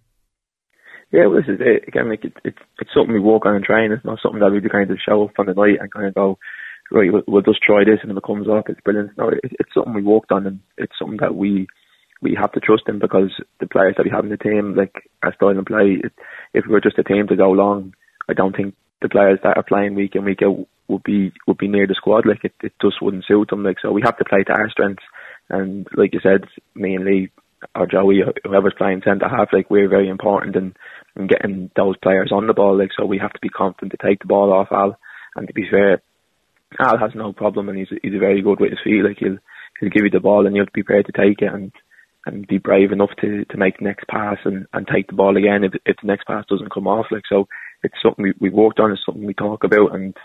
[1.11, 1.87] Yeah, well, this is it.
[1.87, 3.91] Again, like it, it, it's something we walk on and train.
[3.91, 6.15] It's not something that we kind of show up on the night and kind of
[6.15, 6.37] go,
[6.89, 9.17] right, we'll, we'll just try this, and if it comes off, oh, it's brilliant.
[9.17, 11.67] No, it, it's something we walked on, and it's something that we
[12.21, 14.93] we have to trust in because the players that we have in the team, like
[15.23, 16.13] our style and play, it,
[16.53, 17.93] if we were just a team to go long,
[18.29, 21.57] I don't think the players that are playing week in week out would be would
[21.57, 22.25] be near the squad.
[22.25, 23.63] Like it, it just wouldn't suit them.
[23.63, 25.03] Like so, we have to play to our strengths.
[25.49, 26.45] And like you said,
[26.75, 27.31] and Lee
[27.75, 30.73] or Joey, whoever's playing centre half, like we're very important in
[31.15, 32.77] and getting those players on the ball.
[32.77, 34.97] Like so, we have to be confident to take the ball off Al.
[35.35, 36.01] And to be fair,
[36.79, 39.03] Al has no problem, and he's he's very good with his feet.
[39.03, 39.37] Like he'll
[39.79, 41.71] he'll give you the ball, and you to be prepared to take it and
[42.25, 45.37] and be brave enough to to make the next pass and and take the ball
[45.37, 47.07] again if if the next pass doesn't come off.
[47.11, 47.47] Like so,
[47.83, 48.91] it's something we we've worked on.
[48.91, 50.15] It's something we talk about, and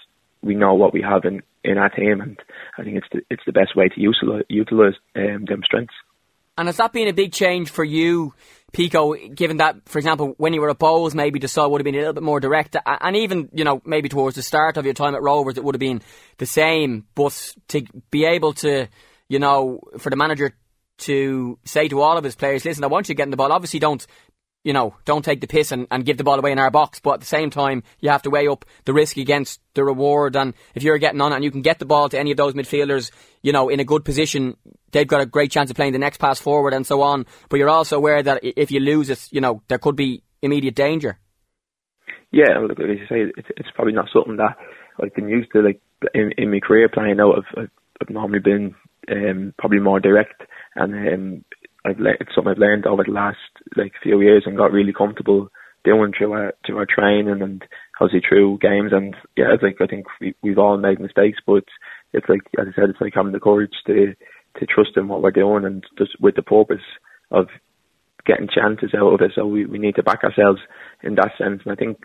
[0.43, 2.39] we know what we have in in our team, and
[2.79, 5.95] I think it's the it's the best way to utilize utilize um, them strengths.
[6.59, 8.35] And has that been a big change for you,
[8.73, 11.85] Pico, given that, for example, when you were at Bohs, maybe the style would have
[11.85, 14.85] been a little bit more direct, and even, you know, maybe towards the start of
[14.85, 16.03] your time at Rovers, it would have been
[16.39, 18.89] the same, but to be able to,
[19.29, 20.55] you know, for the manager
[20.99, 23.53] to say to all of his players, listen, I want you getting the ball.
[23.53, 24.07] Obviously, don't
[24.67, 26.99] you know, don't take the piss and, and give the ball away in our box.
[26.99, 30.35] But at the same time, you have to weigh up the risk against the reward.
[30.35, 32.37] And if you're getting on it and you can get the ball to any of
[32.37, 34.57] those midfielders, you know, in a good position,
[34.91, 37.27] they've got a great chance of playing the next pass forward and so on.
[37.49, 40.75] But you're also aware that if you lose it, you know, there could be immediate
[40.75, 41.17] danger.
[42.33, 44.57] Yeah, look, as you say, it's, it's probably not something that
[45.01, 45.63] I've been used to.
[45.63, 45.81] Like
[46.13, 47.69] in, in my career playing out, I've,
[48.01, 48.75] I've normally been
[49.09, 50.43] um, probably more direct,
[50.75, 51.45] and um,
[51.87, 53.39] I've le- it's something I've learned over the last
[53.77, 55.49] like few years and got really comfortable
[55.85, 57.65] doing through our through our training and
[58.01, 61.65] obviously through games and yeah, it's like I think we we've all made mistakes, but
[62.13, 64.15] it's like as I said, it's like having the courage to
[64.59, 66.85] to trust in what we're doing and just with the purpose
[67.31, 67.47] of
[68.27, 69.33] getting chances out of it.
[69.35, 70.61] So we, we need to back ourselves
[71.03, 71.99] in that sense, and I think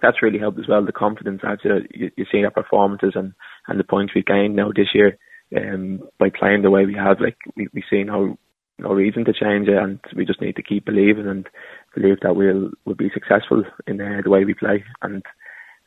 [0.00, 0.84] that's really helped as well.
[0.84, 3.34] The confidence after you, you see our performances and
[3.68, 5.18] and the points we've gained now this year
[5.56, 7.20] um, by playing the way we have.
[7.20, 8.38] Like we we seen how
[8.78, 11.48] no reason to change it, and we just need to keep believing and
[11.94, 14.84] believe that we'll will be successful in uh, the way we play.
[15.02, 15.22] And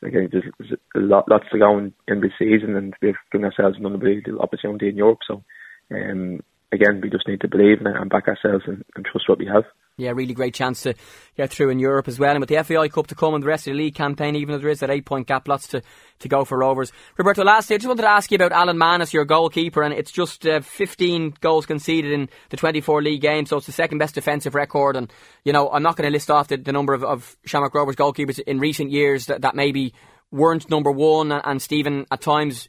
[0.02, 3.44] again, there's, there's a lot lots to go in, in this season, and we've given
[3.44, 5.20] ourselves an unbelievable opportunity in Europe.
[5.26, 5.42] So
[5.90, 6.40] um,
[6.72, 9.38] again, we just need to believe in it and back ourselves and, and trust what
[9.38, 9.64] we have.
[9.96, 10.94] Yeah, really great chance to
[11.36, 12.30] get through in Europe as well.
[12.30, 14.52] And with the FAI Cup to come and the rest of the league campaign, even
[14.52, 15.82] though there is that eight point gap, lots to,
[16.20, 16.92] to go for Rovers.
[17.16, 20.12] Roberto, lastly, I just wanted to ask you about Alan Mannus, your goalkeeper, and it's
[20.12, 24.14] just uh, 15 goals conceded in the 24 league games, so it's the second best
[24.14, 24.94] defensive record.
[24.94, 27.74] And, you know, I'm not going to list off the, the number of, of Shamrock
[27.74, 29.94] Rovers goalkeepers in recent years that, that maybe
[30.30, 32.68] weren't number one, and Stephen at times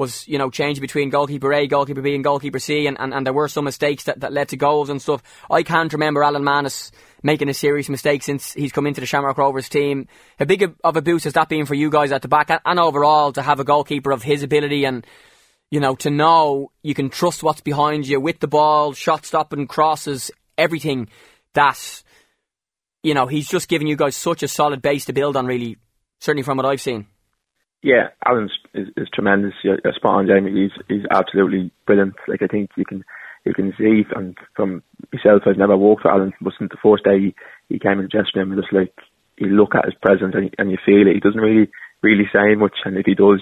[0.00, 3.26] was, you know, changing between goalkeeper A, goalkeeper B, and goalkeeper C, and, and, and
[3.26, 5.22] there were some mistakes that, that led to goals and stuff.
[5.50, 6.90] I can't remember Alan Mannus
[7.22, 10.08] making a serious mistake since he's come into the Shamrock Rovers team.
[10.38, 12.60] How big of a boost has that been for you guys at the back and,
[12.64, 15.06] and overall to have a goalkeeper of his ability and,
[15.70, 19.66] you know, to know you can trust what's behind you with the ball, shot stopping,
[19.66, 21.10] crosses, everything
[21.52, 22.02] that,
[23.02, 25.76] you know, he's just giving you guys such a solid base to build on, really,
[26.20, 27.06] certainly from what I've seen.
[27.82, 29.54] Yeah, Alan's is, is tremendous.
[29.64, 30.52] You're, spot on, Jamie.
[30.52, 32.14] He's he's absolutely brilliant.
[32.28, 33.04] Like I think you can
[33.44, 36.28] you can see and from myself, I've never worked for Alan.
[36.28, 37.34] It wasn't the first day he,
[37.68, 38.92] he came in the dressing room just like
[39.38, 41.14] you look at his presence and, and you feel it.
[41.14, 41.70] He doesn't really
[42.02, 43.40] really say much, and if he does,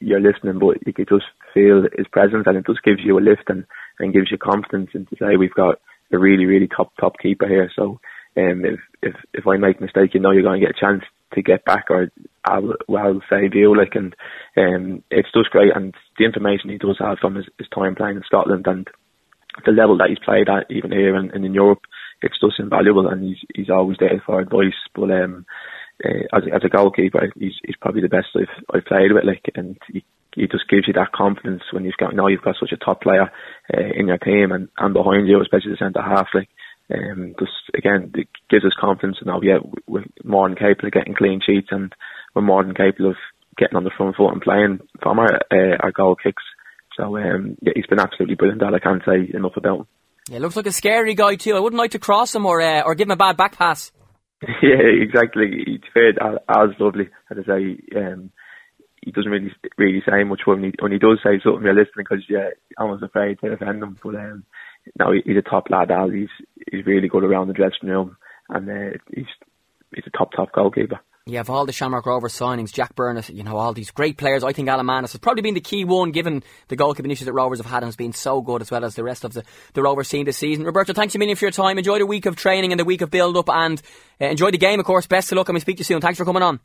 [0.00, 0.58] you're listening.
[0.58, 3.64] But you can just feel his presence, and it just gives you a lift and
[4.00, 4.90] and gives you confidence.
[4.94, 5.78] And to say we've got
[6.12, 8.00] a really really top top keeper here, so.
[8.38, 10.78] Um, if if if I make a mistake, you know you're going to get a
[10.78, 12.10] chance to get back, or
[12.88, 13.76] Well save you.
[13.76, 14.14] Like, and
[14.56, 18.16] um, it's just great, and the information he does have from his, his time playing
[18.16, 18.88] in Scotland and
[19.64, 21.80] the level that he's played at, even here and, and in Europe,
[22.22, 24.78] it's just invaluable, and he's he's always there for advice.
[24.94, 25.46] But um,
[26.04, 29.24] uh, as as a goalkeeper, he's he's probably the best I've I've played with.
[29.24, 30.04] Like, and he,
[30.34, 33.02] he just gives you that confidence when you've got now you've got such a top
[33.02, 33.30] player
[33.72, 36.28] uh, in your team and and behind you, especially the centre half.
[36.34, 36.48] Like,
[36.92, 40.92] um, just again, it gives us confidence And know, yeah, we're more than capable of
[40.92, 41.92] getting clean sheets and
[42.36, 43.16] we're more than capable of
[43.56, 46.42] getting on the front foot and playing from our uh, our goal kicks.
[46.96, 48.60] So um, yeah, he's been absolutely brilliant.
[48.60, 49.86] That I can't say enough about him.
[50.28, 51.56] Yeah, looks like a scary guy too.
[51.56, 53.90] I wouldn't like to cross him or uh, or give him a bad back pass.
[54.62, 55.64] yeah, exactly.
[55.66, 57.08] He's fair as lovely.
[57.30, 58.30] As I say, um,
[59.02, 62.04] he doesn't really really say much when he when he does say something, you're listening
[62.08, 63.96] because yeah, I'm almost afraid to offend him.
[64.02, 64.44] But um,
[64.98, 65.90] no, he's a top lad.
[65.90, 66.10] Al.
[66.10, 66.28] He's
[66.70, 68.16] he's really good around the dressing room,
[68.50, 69.26] and uh, he's
[69.94, 71.00] he's a top top goalkeeper.
[71.28, 74.44] Yeah, have all the Shamrock Rovers signings, Jack Burnett, you know, all these great players,
[74.44, 77.32] I think Alan Mannus has probably been the key one given the goalkeeping issues that
[77.32, 79.42] Rovers have had and has been so good as well as the rest of the,
[79.72, 80.64] the Rovers team this season.
[80.64, 81.78] Roberto, thanks a million for your time.
[81.78, 83.82] Enjoy the week of training and the week of build up and
[84.20, 85.08] uh, enjoy the game, of course.
[85.08, 86.00] Best of luck and we speak to you soon.
[86.00, 86.60] Thanks for coming on.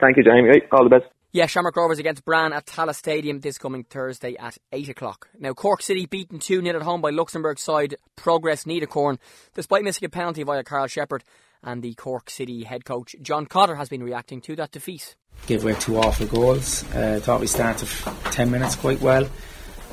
[0.00, 0.62] Thank you, Jamie.
[0.72, 1.04] All the best.
[1.32, 5.28] Yeah, Shamrock Rovers against Brann at Tallaght Stadium this coming Thursday at 8 o'clock.
[5.38, 9.18] Now, Cork City beaten 2 0 at home by Luxembourg side Progress Niederkorn,
[9.52, 11.24] despite missing a penalty via Karl Sheppard.
[11.62, 15.16] And the Cork City head coach, John Cotter, has been reacting to that defeat.
[15.46, 16.84] Give away two awful goals.
[16.94, 17.88] Uh, thought we started
[18.30, 19.28] 10 minutes quite well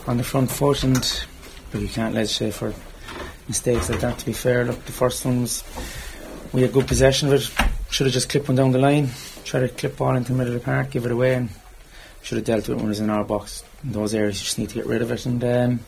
[0.07, 1.25] on the front foot, and
[1.71, 2.73] but you can't legislate for
[3.47, 4.65] mistakes like that, to be fair.
[4.65, 5.63] Look, the first one was
[6.53, 7.51] we had good possession of it,
[7.89, 9.09] should have just clipped one down the line
[9.45, 11.49] try to clip ball into the middle of the park, give it away, and
[12.23, 13.63] should have dealt with it when it was in our box.
[13.83, 15.25] In those areas, you just need to get rid of it.
[15.25, 15.79] And um,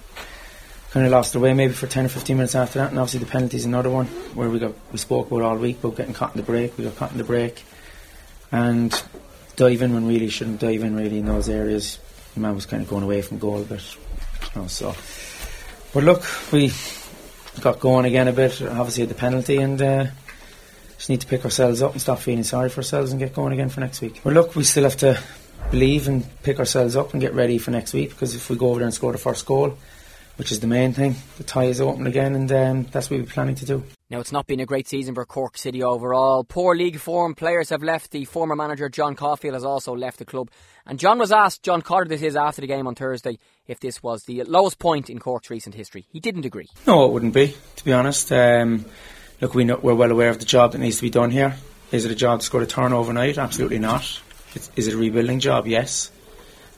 [0.91, 2.91] kind of lost the way maybe for 10 or 15 minutes after that.
[2.91, 5.79] And obviously, the penalty is another one where we got we spoke about all week
[5.79, 6.77] about getting caught in the break.
[6.77, 7.63] We got caught in the break
[8.51, 9.03] and
[9.55, 11.99] diving when really shouldn't dive in really in those areas.
[12.33, 13.83] The man was kind of going away from goal, but
[14.55, 14.95] you know, so.
[15.93, 16.71] But look, we
[17.61, 18.61] got going again a bit.
[18.61, 19.81] Obviously, the penalty and.
[19.81, 20.05] Uh,
[20.97, 23.53] just need to pick ourselves up and stop feeling sorry for ourselves and get going
[23.53, 24.19] again for next week.
[24.23, 25.21] But look, we still have to
[25.69, 28.69] believe and pick ourselves up and get ready for next week because if we go
[28.69, 29.77] over there and score the first goal,
[30.37, 33.25] which is the main thing, the tie is open again and um, that's what we're
[33.25, 33.83] planning to do.
[34.09, 36.45] Now, it's not been a great season for Cork City overall.
[36.45, 38.11] Poor league form, players have left.
[38.11, 40.49] The former manager, John Caulfield, has also left the club.
[40.85, 44.01] And John was asked, John Cotter this is after the game on Thursday, if this
[44.01, 46.05] was the lowest point in Cork's recent history.
[46.09, 46.69] He didn't agree.
[46.85, 48.31] No, it wouldn't be, to be honest.
[48.31, 48.85] Um,
[49.41, 51.57] look, we know, we're well aware of the job that needs to be done here.
[51.91, 53.37] Is it a job that's going to turn overnight?
[53.37, 54.21] Absolutely not.
[54.55, 55.67] It's, is it a rebuilding job?
[55.67, 56.11] Yes.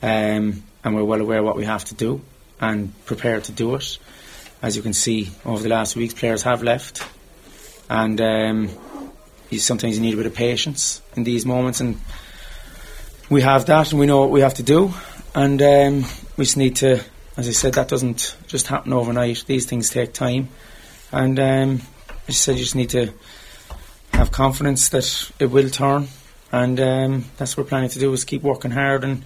[0.02, 2.22] Um, and we're well aware of what we have to do
[2.60, 3.98] and prepared to do it.
[4.62, 7.02] As you can see, over the last weeks, players have left,
[7.88, 8.68] and um,
[9.48, 11.98] you, sometimes you need a bit of patience in these moments, and
[13.30, 14.92] we have that, and we know what we have to do,
[15.34, 16.04] and um,
[16.36, 17.00] we just need to,
[17.36, 19.44] as I said, that doesn't just happen overnight.
[19.46, 20.50] These things take time,
[21.10, 21.80] and um,
[22.28, 23.14] I said you just need to
[24.12, 26.08] have confidence that it will turn,
[26.52, 29.04] and um, that's what we're planning to do is keep working hard.
[29.04, 29.24] And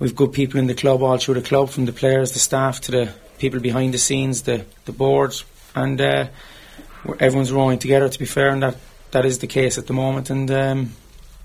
[0.00, 2.80] we've good people in the club, all through the club, from the players, the staff,
[2.80, 5.32] to the people behind the scenes, the the board,
[5.76, 6.26] and uh,
[7.20, 8.08] everyone's rowing together.
[8.08, 8.76] To be fair, and that
[9.12, 10.92] that is the case at the moment, and um,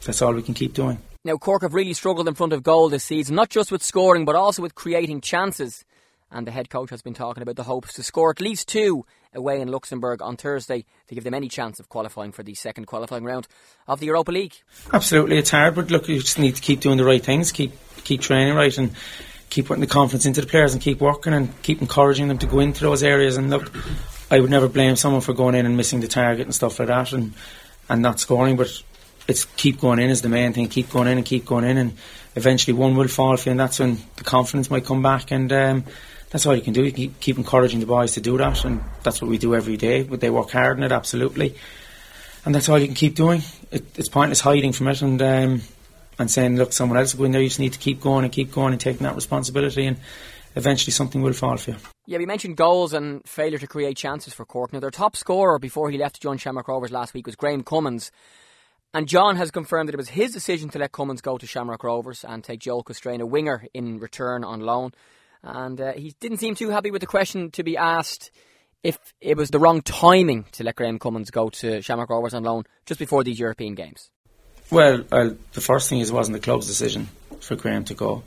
[0.03, 0.97] that's all we can keep doing.
[1.23, 4.25] Now, Cork have really struggled in front of goal this season, not just with scoring,
[4.25, 5.83] but also with creating chances.
[6.31, 9.05] And the head coach has been talking about the hopes to score at least two
[9.33, 12.85] away in Luxembourg on Thursday to give them any chance of qualifying for the second
[12.85, 13.47] qualifying round
[13.87, 14.55] of the Europa League.
[14.91, 17.73] Absolutely, it's hard, but look, you just need to keep doing the right things, keep
[18.03, 18.91] keep training right, and
[19.49, 22.47] keep putting the confidence into the players, and keep working, and keep encouraging them to
[22.47, 23.37] go into those areas.
[23.37, 23.71] And look,
[24.31, 26.87] I would never blame someone for going in and missing the target and stuff like
[26.87, 27.33] that, and
[27.89, 28.69] and not scoring, but
[29.27, 30.67] it's keep going in is the main thing.
[30.67, 31.93] Keep going in and keep going in, and
[32.35, 35.31] eventually one will fall for you, and that's when the confidence might come back.
[35.31, 35.83] And um,
[36.35, 36.83] that's all you can do.
[36.83, 39.77] You can keep, encouraging the boys to do that, and that's what we do every
[39.77, 40.03] day.
[40.03, 41.55] But they work hard on it, absolutely,
[42.43, 43.41] and that's all you can keep doing.
[43.71, 45.61] It, it's pointless hiding from it and um,
[46.19, 47.41] and saying, look, someone else will go in there.
[47.41, 49.95] You just need to keep going and keep going and taking that responsibility, and
[50.57, 51.77] eventually something will fall for you.
[52.05, 54.73] Yeah, we mentioned goals and failure to create chances for Cork.
[54.73, 57.63] Now, their top scorer before he left to join Shamrock Rovers last week was Graham
[57.63, 58.11] Cummins.
[58.93, 61.85] And John has confirmed that it was his decision to let Cummins go to Shamrock
[61.85, 64.91] Rovers and take Joel Coustrain, a winger, in return on loan
[65.45, 68.31] and uh, he didn't seem too happy with the question to be asked
[68.83, 72.43] if it was the wrong timing to let Graham Cummins go to Shamrock Rovers on
[72.43, 74.09] loan just before these European games.
[74.71, 77.07] Well, the first thing is it wasn't the club's decision
[77.39, 78.23] for Graham to go.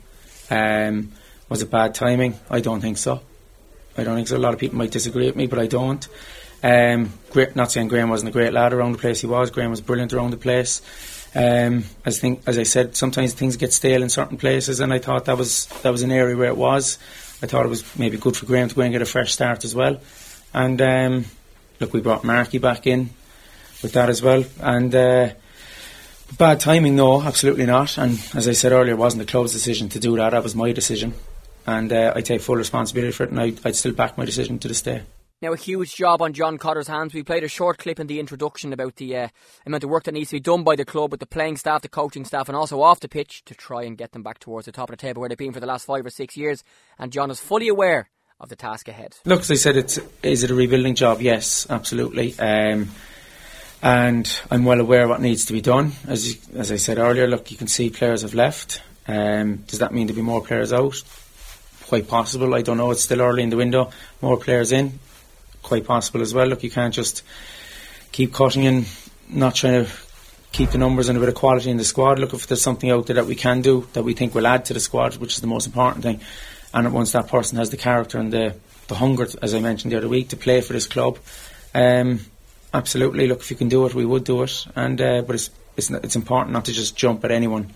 [0.49, 1.11] Um,
[1.49, 2.39] was it bad timing?
[2.49, 3.21] I don't think so.
[3.97, 4.37] I don't think so.
[4.37, 6.07] A lot of people might disagree with me, but I don't.
[6.63, 9.21] Um, great, not saying Graham wasn't a great lad around the place.
[9.21, 9.51] He was.
[9.51, 10.81] Graham was brilliant around the place.
[11.35, 14.99] Um, as think, as I said, sometimes things get stale in certain places, and I
[14.99, 16.97] thought that was that was an area where it was.
[17.41, 19.63] I thought it was maybe good for Graham to go and get a fresh start
[19.63, 19.99] as well.
[20.53, 21.25] And um,
[21.79, 23.11] look, we brought Marky back in
[23.81, 24.43] with that as well.
[24.59, 25.29] And uh,
[26.37, 27.97] bad timing, no, absolutely not.
[27.97, 30.31] And as I said earlier, it wasn't the club's decision to do that.
[30.31, 31.13] That was my decision,
[31.67, 33.29] and uh, I take full responsibility for it.
[33.31, 35.03] And I, I'd still back my decision to this day.
[35.41, 37.13] Now, a huge job on John Cotter's hands.
[37.13, 39.27] We played a short clip in the introduction about the uh,
[39.65, 41.81] amount of work that needs to be done by the club with the playing staff,
[41.81, 44.65] the coaching staff, and also off the pitch to try and get them back towards
[44.65, 46.61] the top of the table where they've been for the last five or six years.
[46.97, 49.15] And John is fully aware of the task ahead.
[49.23, 51.21] Look, as I said, it's is it a rebuilding job?
[51.21, 52.37] Yes, absolutely.
[52.37, 52.89] Um,
[53.81, 55.93] and I'm well aware of what needs to be done.
[56.05, 58.81] As you, as I said earlier, look, you can see players have left.
[59.07, 61.01] Um, does that mean there'll be more players out?
[61.87, 62.53] Quite possible.
[62.55, 62.91] I don't know.
[62.91, 63.91] It's still early in the window.
[64.21, 64.99] More players in
[65.63, 66.47] quite possible as well.
[66.47, 67.23] Look, you can't just
[68.11, 68.87] keep cutting and
[69.29, 69.91] not trying to
[70.51, 72.19] keep the numbers and a bit of quality in the squad.
[72.19, 74.65] Look, if there's something out there that we can do that we think will add
[74.65, 76.21] to the squad, which is the most important thing,
[76.73, 78.55] and once that person has the character and the,
[78.87, 81.19] the hunger, as I mentioned the other week, to play for this club,
[81.73, 82.19] um,
[82.73, 83.27] absolutely.
[83.27, 84.65] Look, if you can do it, we would do it.
[84.75, 87.73] And uh, but it's, it's it's important not to just jump at anyone.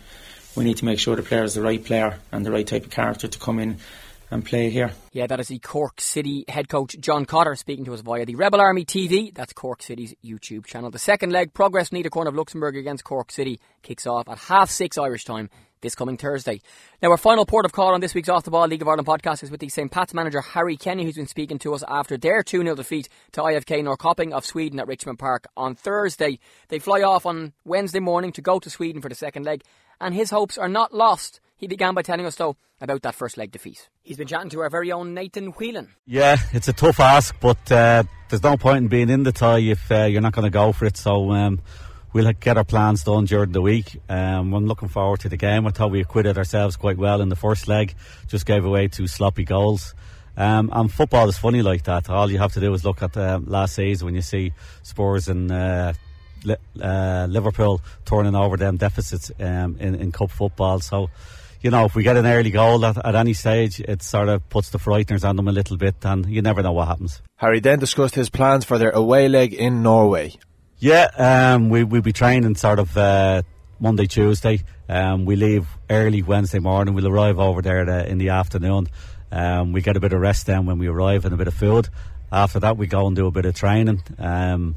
[0.55, 2.85] We need to make sure the player is the right player and the right type
[2.85, 3.77] of character to come in
[4.31, 4.91] and play here.
[5.11, 8.35] Yeah, that is the Cork City head coach John Cotter speaking to us via the
[8.35, 9.33] Rebel Army TV.
[9.33, 10.91] That's Cork City's YouTube channel.
[10.91, 14.97] The second leg, Progress Niederkorn of Luxembourg against Cork City, kicks off at half six
[14.97, 15.49] Irish time
[15.83, 16.61] this coming Thursday.
[17.01, 19.07] Now, our final port of call on this week's Off the Ball League of Ireland
[19.07, 19.91] podcast is with the St.
[19.91, 23.41] Pat's manager Harry Kenny, who's been speaking to us after their 2 0 defeat to
[23.41, 26.39] IFK Norrköping of Sweden at Richmond Park on Thursday.
[26.69, 29.63] They fly off on Wednesday morning to go to Sweden for the second leg,
[29.99, 33.37] and his hopes are not lost he began by telling us, though, about that first
[33.37, 33.87] leg defeat.
[34.01, 35.93] He's been chatting to our very own Nathan Whelan.
[36.05, 39.59] Yeah, it's a tough ask, but uh, there's no point in being in the tie
[39.59, 40.97] if uh, you're not going to go for it.
[40.97, 41.61] So um,
[42.11, 43.97] we'll get our plans done during the week.
[44.09, 45.65] Um, I'm looking forward to the game.
[45.65, 47.95] I thought we acquitted ourselves quite well in the first leg,
[48.27, 49.95] just gave away two sloppy goals.
[50.35, 52.09] Um, and football is funny like that.
[52.09, 55.29] All you have to do is look at uh, last season when you see Spurs
[55.29, 55.93] and uh,
[56.81, 60.79] uh, Liverpool turning over them deficits um, in, in cup football.
[60.79, 61.09] So
[61.63, 64.47] you know, if we get an early goal at, at, any stage, it sort of
[64.49, 67.21] puts the frighteners on them a little bit, and you never know what happens.
[67.37, 70.33] Harry then discussed his plans for their away leg in Norway.
[70.77, 73.43] Yeah, um, we, we'll be training sort of uh,
[73.79, 74.61] Monday, Tuesday.
[74.89, 76.93] Um, we leave early Wednesday morning.
[76.93, 78.89] We'll arrive over there uh, in the afternoon.
[79.31, 81.53] Um, we get a bit of rest then when we arrive and a bit of
[81.53, 81.87] food.
[82.29, 84.75] After that, we go and do a bit of training um,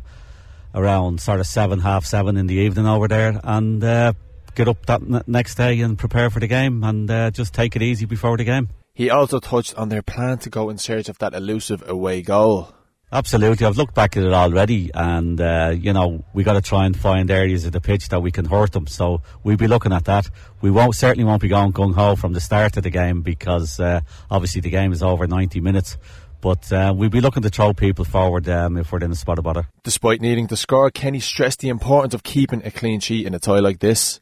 [0.77, 4.13] around sort of seven, half seven in the evening over there, and uh,
[4.55, 7.75] get up that n- next day and prepare for the game and uh, just take
[7.75, 8.69] it easy before the game.
[8.95, 12.73] He also touched on their plan to go in search of that elusive away goal.
[13.13, 16.87] Absolutely, I've looked back at it already, and uh, you know we got to try
[16.87, 18.89] and find areas of the pitch that we can hurt them.
[18.89, 20.29] So we'll be looking at that.
[20.61, 23.79] We won't certainly won't be going gung ho from the start of the game because
[23.79, 25.99] uh, obviously the game is over ninety minutes.
[26.47, 29.39] But uh, we'll be looking to throw people forward um, if we're in a spot
[29.39, 29.67] of bother.
[29.83, 33.41] Despite needing to score, Kenny stressed the importance of keeping a clean sheet in a
[33.41, 34.21] tie like this.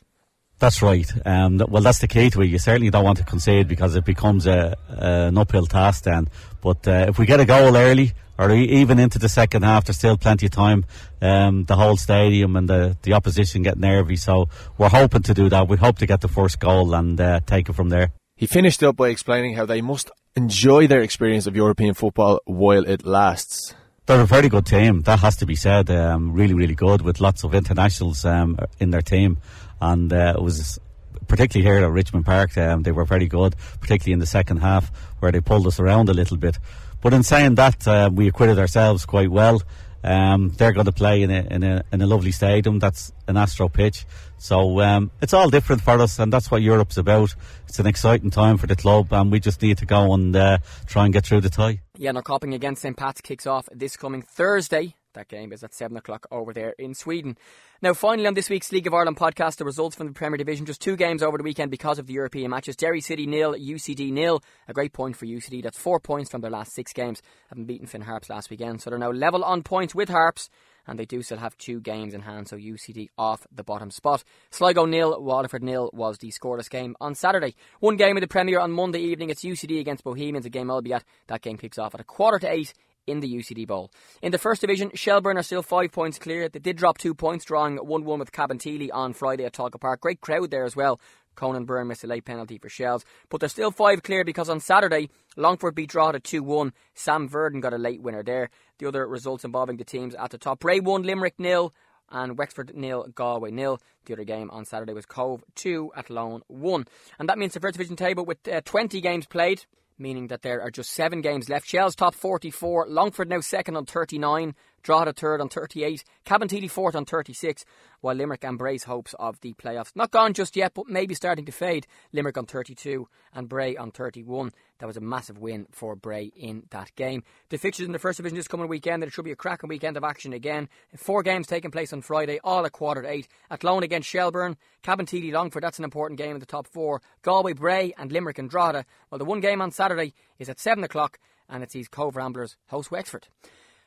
[0.58, 1.06] That's right.
[1.26, 2.46] Um, well, that's the key to it.
[2.46, 6.30] You certainly don't want to concede because it becomes a, an uphill task then.
[6.62, 9.98] But uh, if we get a goal early, or even into the second half, there's
[9.98, 10.86] still plenty of time.
[11.20, 14.48] Um, the whole stadium and the, the opposition get nervy, so
[14.78, 15.68] we're hoping to do that.
[15.68, 18.12] We hope to get the first goal and uh, take it from there.
[18.36, 22.84] He finished up by explaining how they must enjoy their experience of European football while
[22.84, 23.74] it lasts.
[24.06, 25.88] They're a very good team, that has to be said.
[25.88, 29.38] Um, really, really good with lots of internationals um, in their team.
[29.80, 30.80] And uh, it was
[31.28, 34.90] particularly here at Richmond Park, um, they were very good, particularly in the second half
[35.20, 36.58] where they pulled us around a little bit.
[37.00, 39.62] But in saying that, uh, we acquitted ourselves quite well.
[40.04, 42.78] Um, they're going to play in a, in a in a lovely stadium.
[42.78, 44.04] That's an Astro pitch.
[44.36, 47.34] So um, it's all different for us, and that's what Europe's about.
[47.66, 50.58] It's an exciting time for the club, and we just need to go and uh,
[50.86, 51.80] try and get through the tie.
[51.96, 52.96] Yeah, and Norrköping against St.
[52.96, 54.94] Pat's kicks off this coming Thursday.
[55.14, 57.36] That game is at 7 o'clock over there in Sweden.
[57.80, 60.66] Now, finally, on this week's League of Ireland podcast, the results from the Premier Division.
[60.66, 62.76] Just two games over the weekend because of the European matches.
[62.76, 64.42] Derry City nil, UCD nil.
[64.68, 65.62] A great point for UCD.
[65.62, 67.22] That's four points from their last six games.
[67.48, 68.80] Having beaten Finn Harps last weekend.
[68.80, 70.50] So they're now level on points with Harps.
[70.86, 74.22] And they do still have two games in hand, so UCD off the bottom spot.
[74.50, 77.54] Sligo nil, Waterford nil was the scoreless game on Saturday.
[77.80, 79.30] One game in the Premier on Monday evening.
[79.30, 81.04] It's UCD against Bohemians, a game I'll be at.
[81.28, 82.74] That game kicks off at a quarter to eight
[83.06, 83.90] in the UCD Bowl.
[84.22, 86.48] In the first division, Shelbourne are still five points clear.
[86.48, 90.00] They did drop two points, drawing 1 1 with Cabinteely on Friday at Tolka Park.
[90.00, 91.00] Great crowd there as well.
[91.34, 93.04] Conan Byrne missed a late penalty for Shels.
[93.28, 96.72] But they're still five clear because on Saturday, Longford beat Drogheda 2 1.
[96.94, 98.50] Sam Verdon got a late winner there.
[98.78, 101.72] The other results involving the teams at the top Bray 1, Limerick nil,
[102.10, 103.80] and Wexford nil, Galway nil.
[104.06, 106.84] The other game on Saturday was Cobh 2, Athlone 1.
[107.18, 109.64] And that means the first division table with uh, 20 games played
[109.98, 111.66] meaning that there are just seven games left.
[111.66, 114.54] Shels top 44, Longford now second on 39,
[114.84, 117.64] Drogheda third on 38, Cabinteely fourth on 36,
[118.02, 121.46] while Limerick and Bray's hopes of the playoffs not gone just yet, but maybe starting
[121.46, 121.86] to fade.
[122.12, 124.52] Limerick on 32 and Bray on 31.
[124.78, 127.24] That was a massive win for Bray in that game.
[127.48, 129.68] The fixtures in the first division this coming weekend, and it should be a cracking
[129.68, 130.68] weekend of action again.
[130.96, 133.26] Four games taking place on Friday, all at quarter to eight.
[133.50, 137.00] Athlone against Shelbourne, Cabinteely Longford, that's an important game in the top four.
[137.22, 138.84] Galway Bray and Limerick and Drogheda.
[139.10, 141.18] Well, the one game on Saturday is at seven o'clock,
[141.48, 143.28] and it sees Cobh Ramblers host Wexford.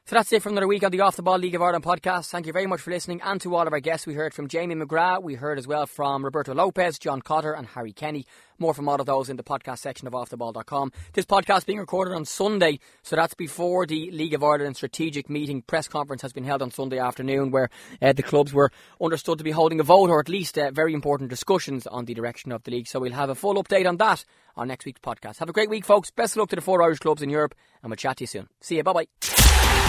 [0.08, 2.30] So that's it for another week on the Off the Ball League of Ireland podcast.
[2.30, 4.08] Thank you very much for listening and to all of our guests.
[4.08, 7.68] We heard from Jamie McGrath, we heard as well from Roberto Lopes, John Cotter, and
[7.68, 8.26] Harry Kenny.
[8.58, 10.94] More from all of those in the podcast section of offtheball.com.
[11.12, 15.62] This podcast being recorded on Sunday, so that's before the League of Ireland strategic meeting
[15.62, 17.70] press conference has been held on Sunday afternoon, where
[18.02, 20.94] uh, the clubs were understood to be holding a vote or at least uh, very
[20.94, 22.88] important discussions on the direction of the league.
[22.88, 24.24] So we'll have a full update on that
[24.56, 25.40] on next week's podcast.
[25.40, 26.12] Have a great week, folks.
[26.12, 27.54] Best of luck to the four Irish clubs in Europe,
[27.84, 28.48] and we'll chat to you soon.
[28.62, 28.84] See you.
[28.84, 29.37] Bye bye.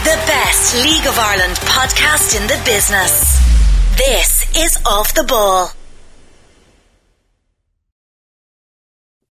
[0.09, 3.37] The best League of Ireland podcast in the business.
[3.99, 5.71] This is Off the Ball.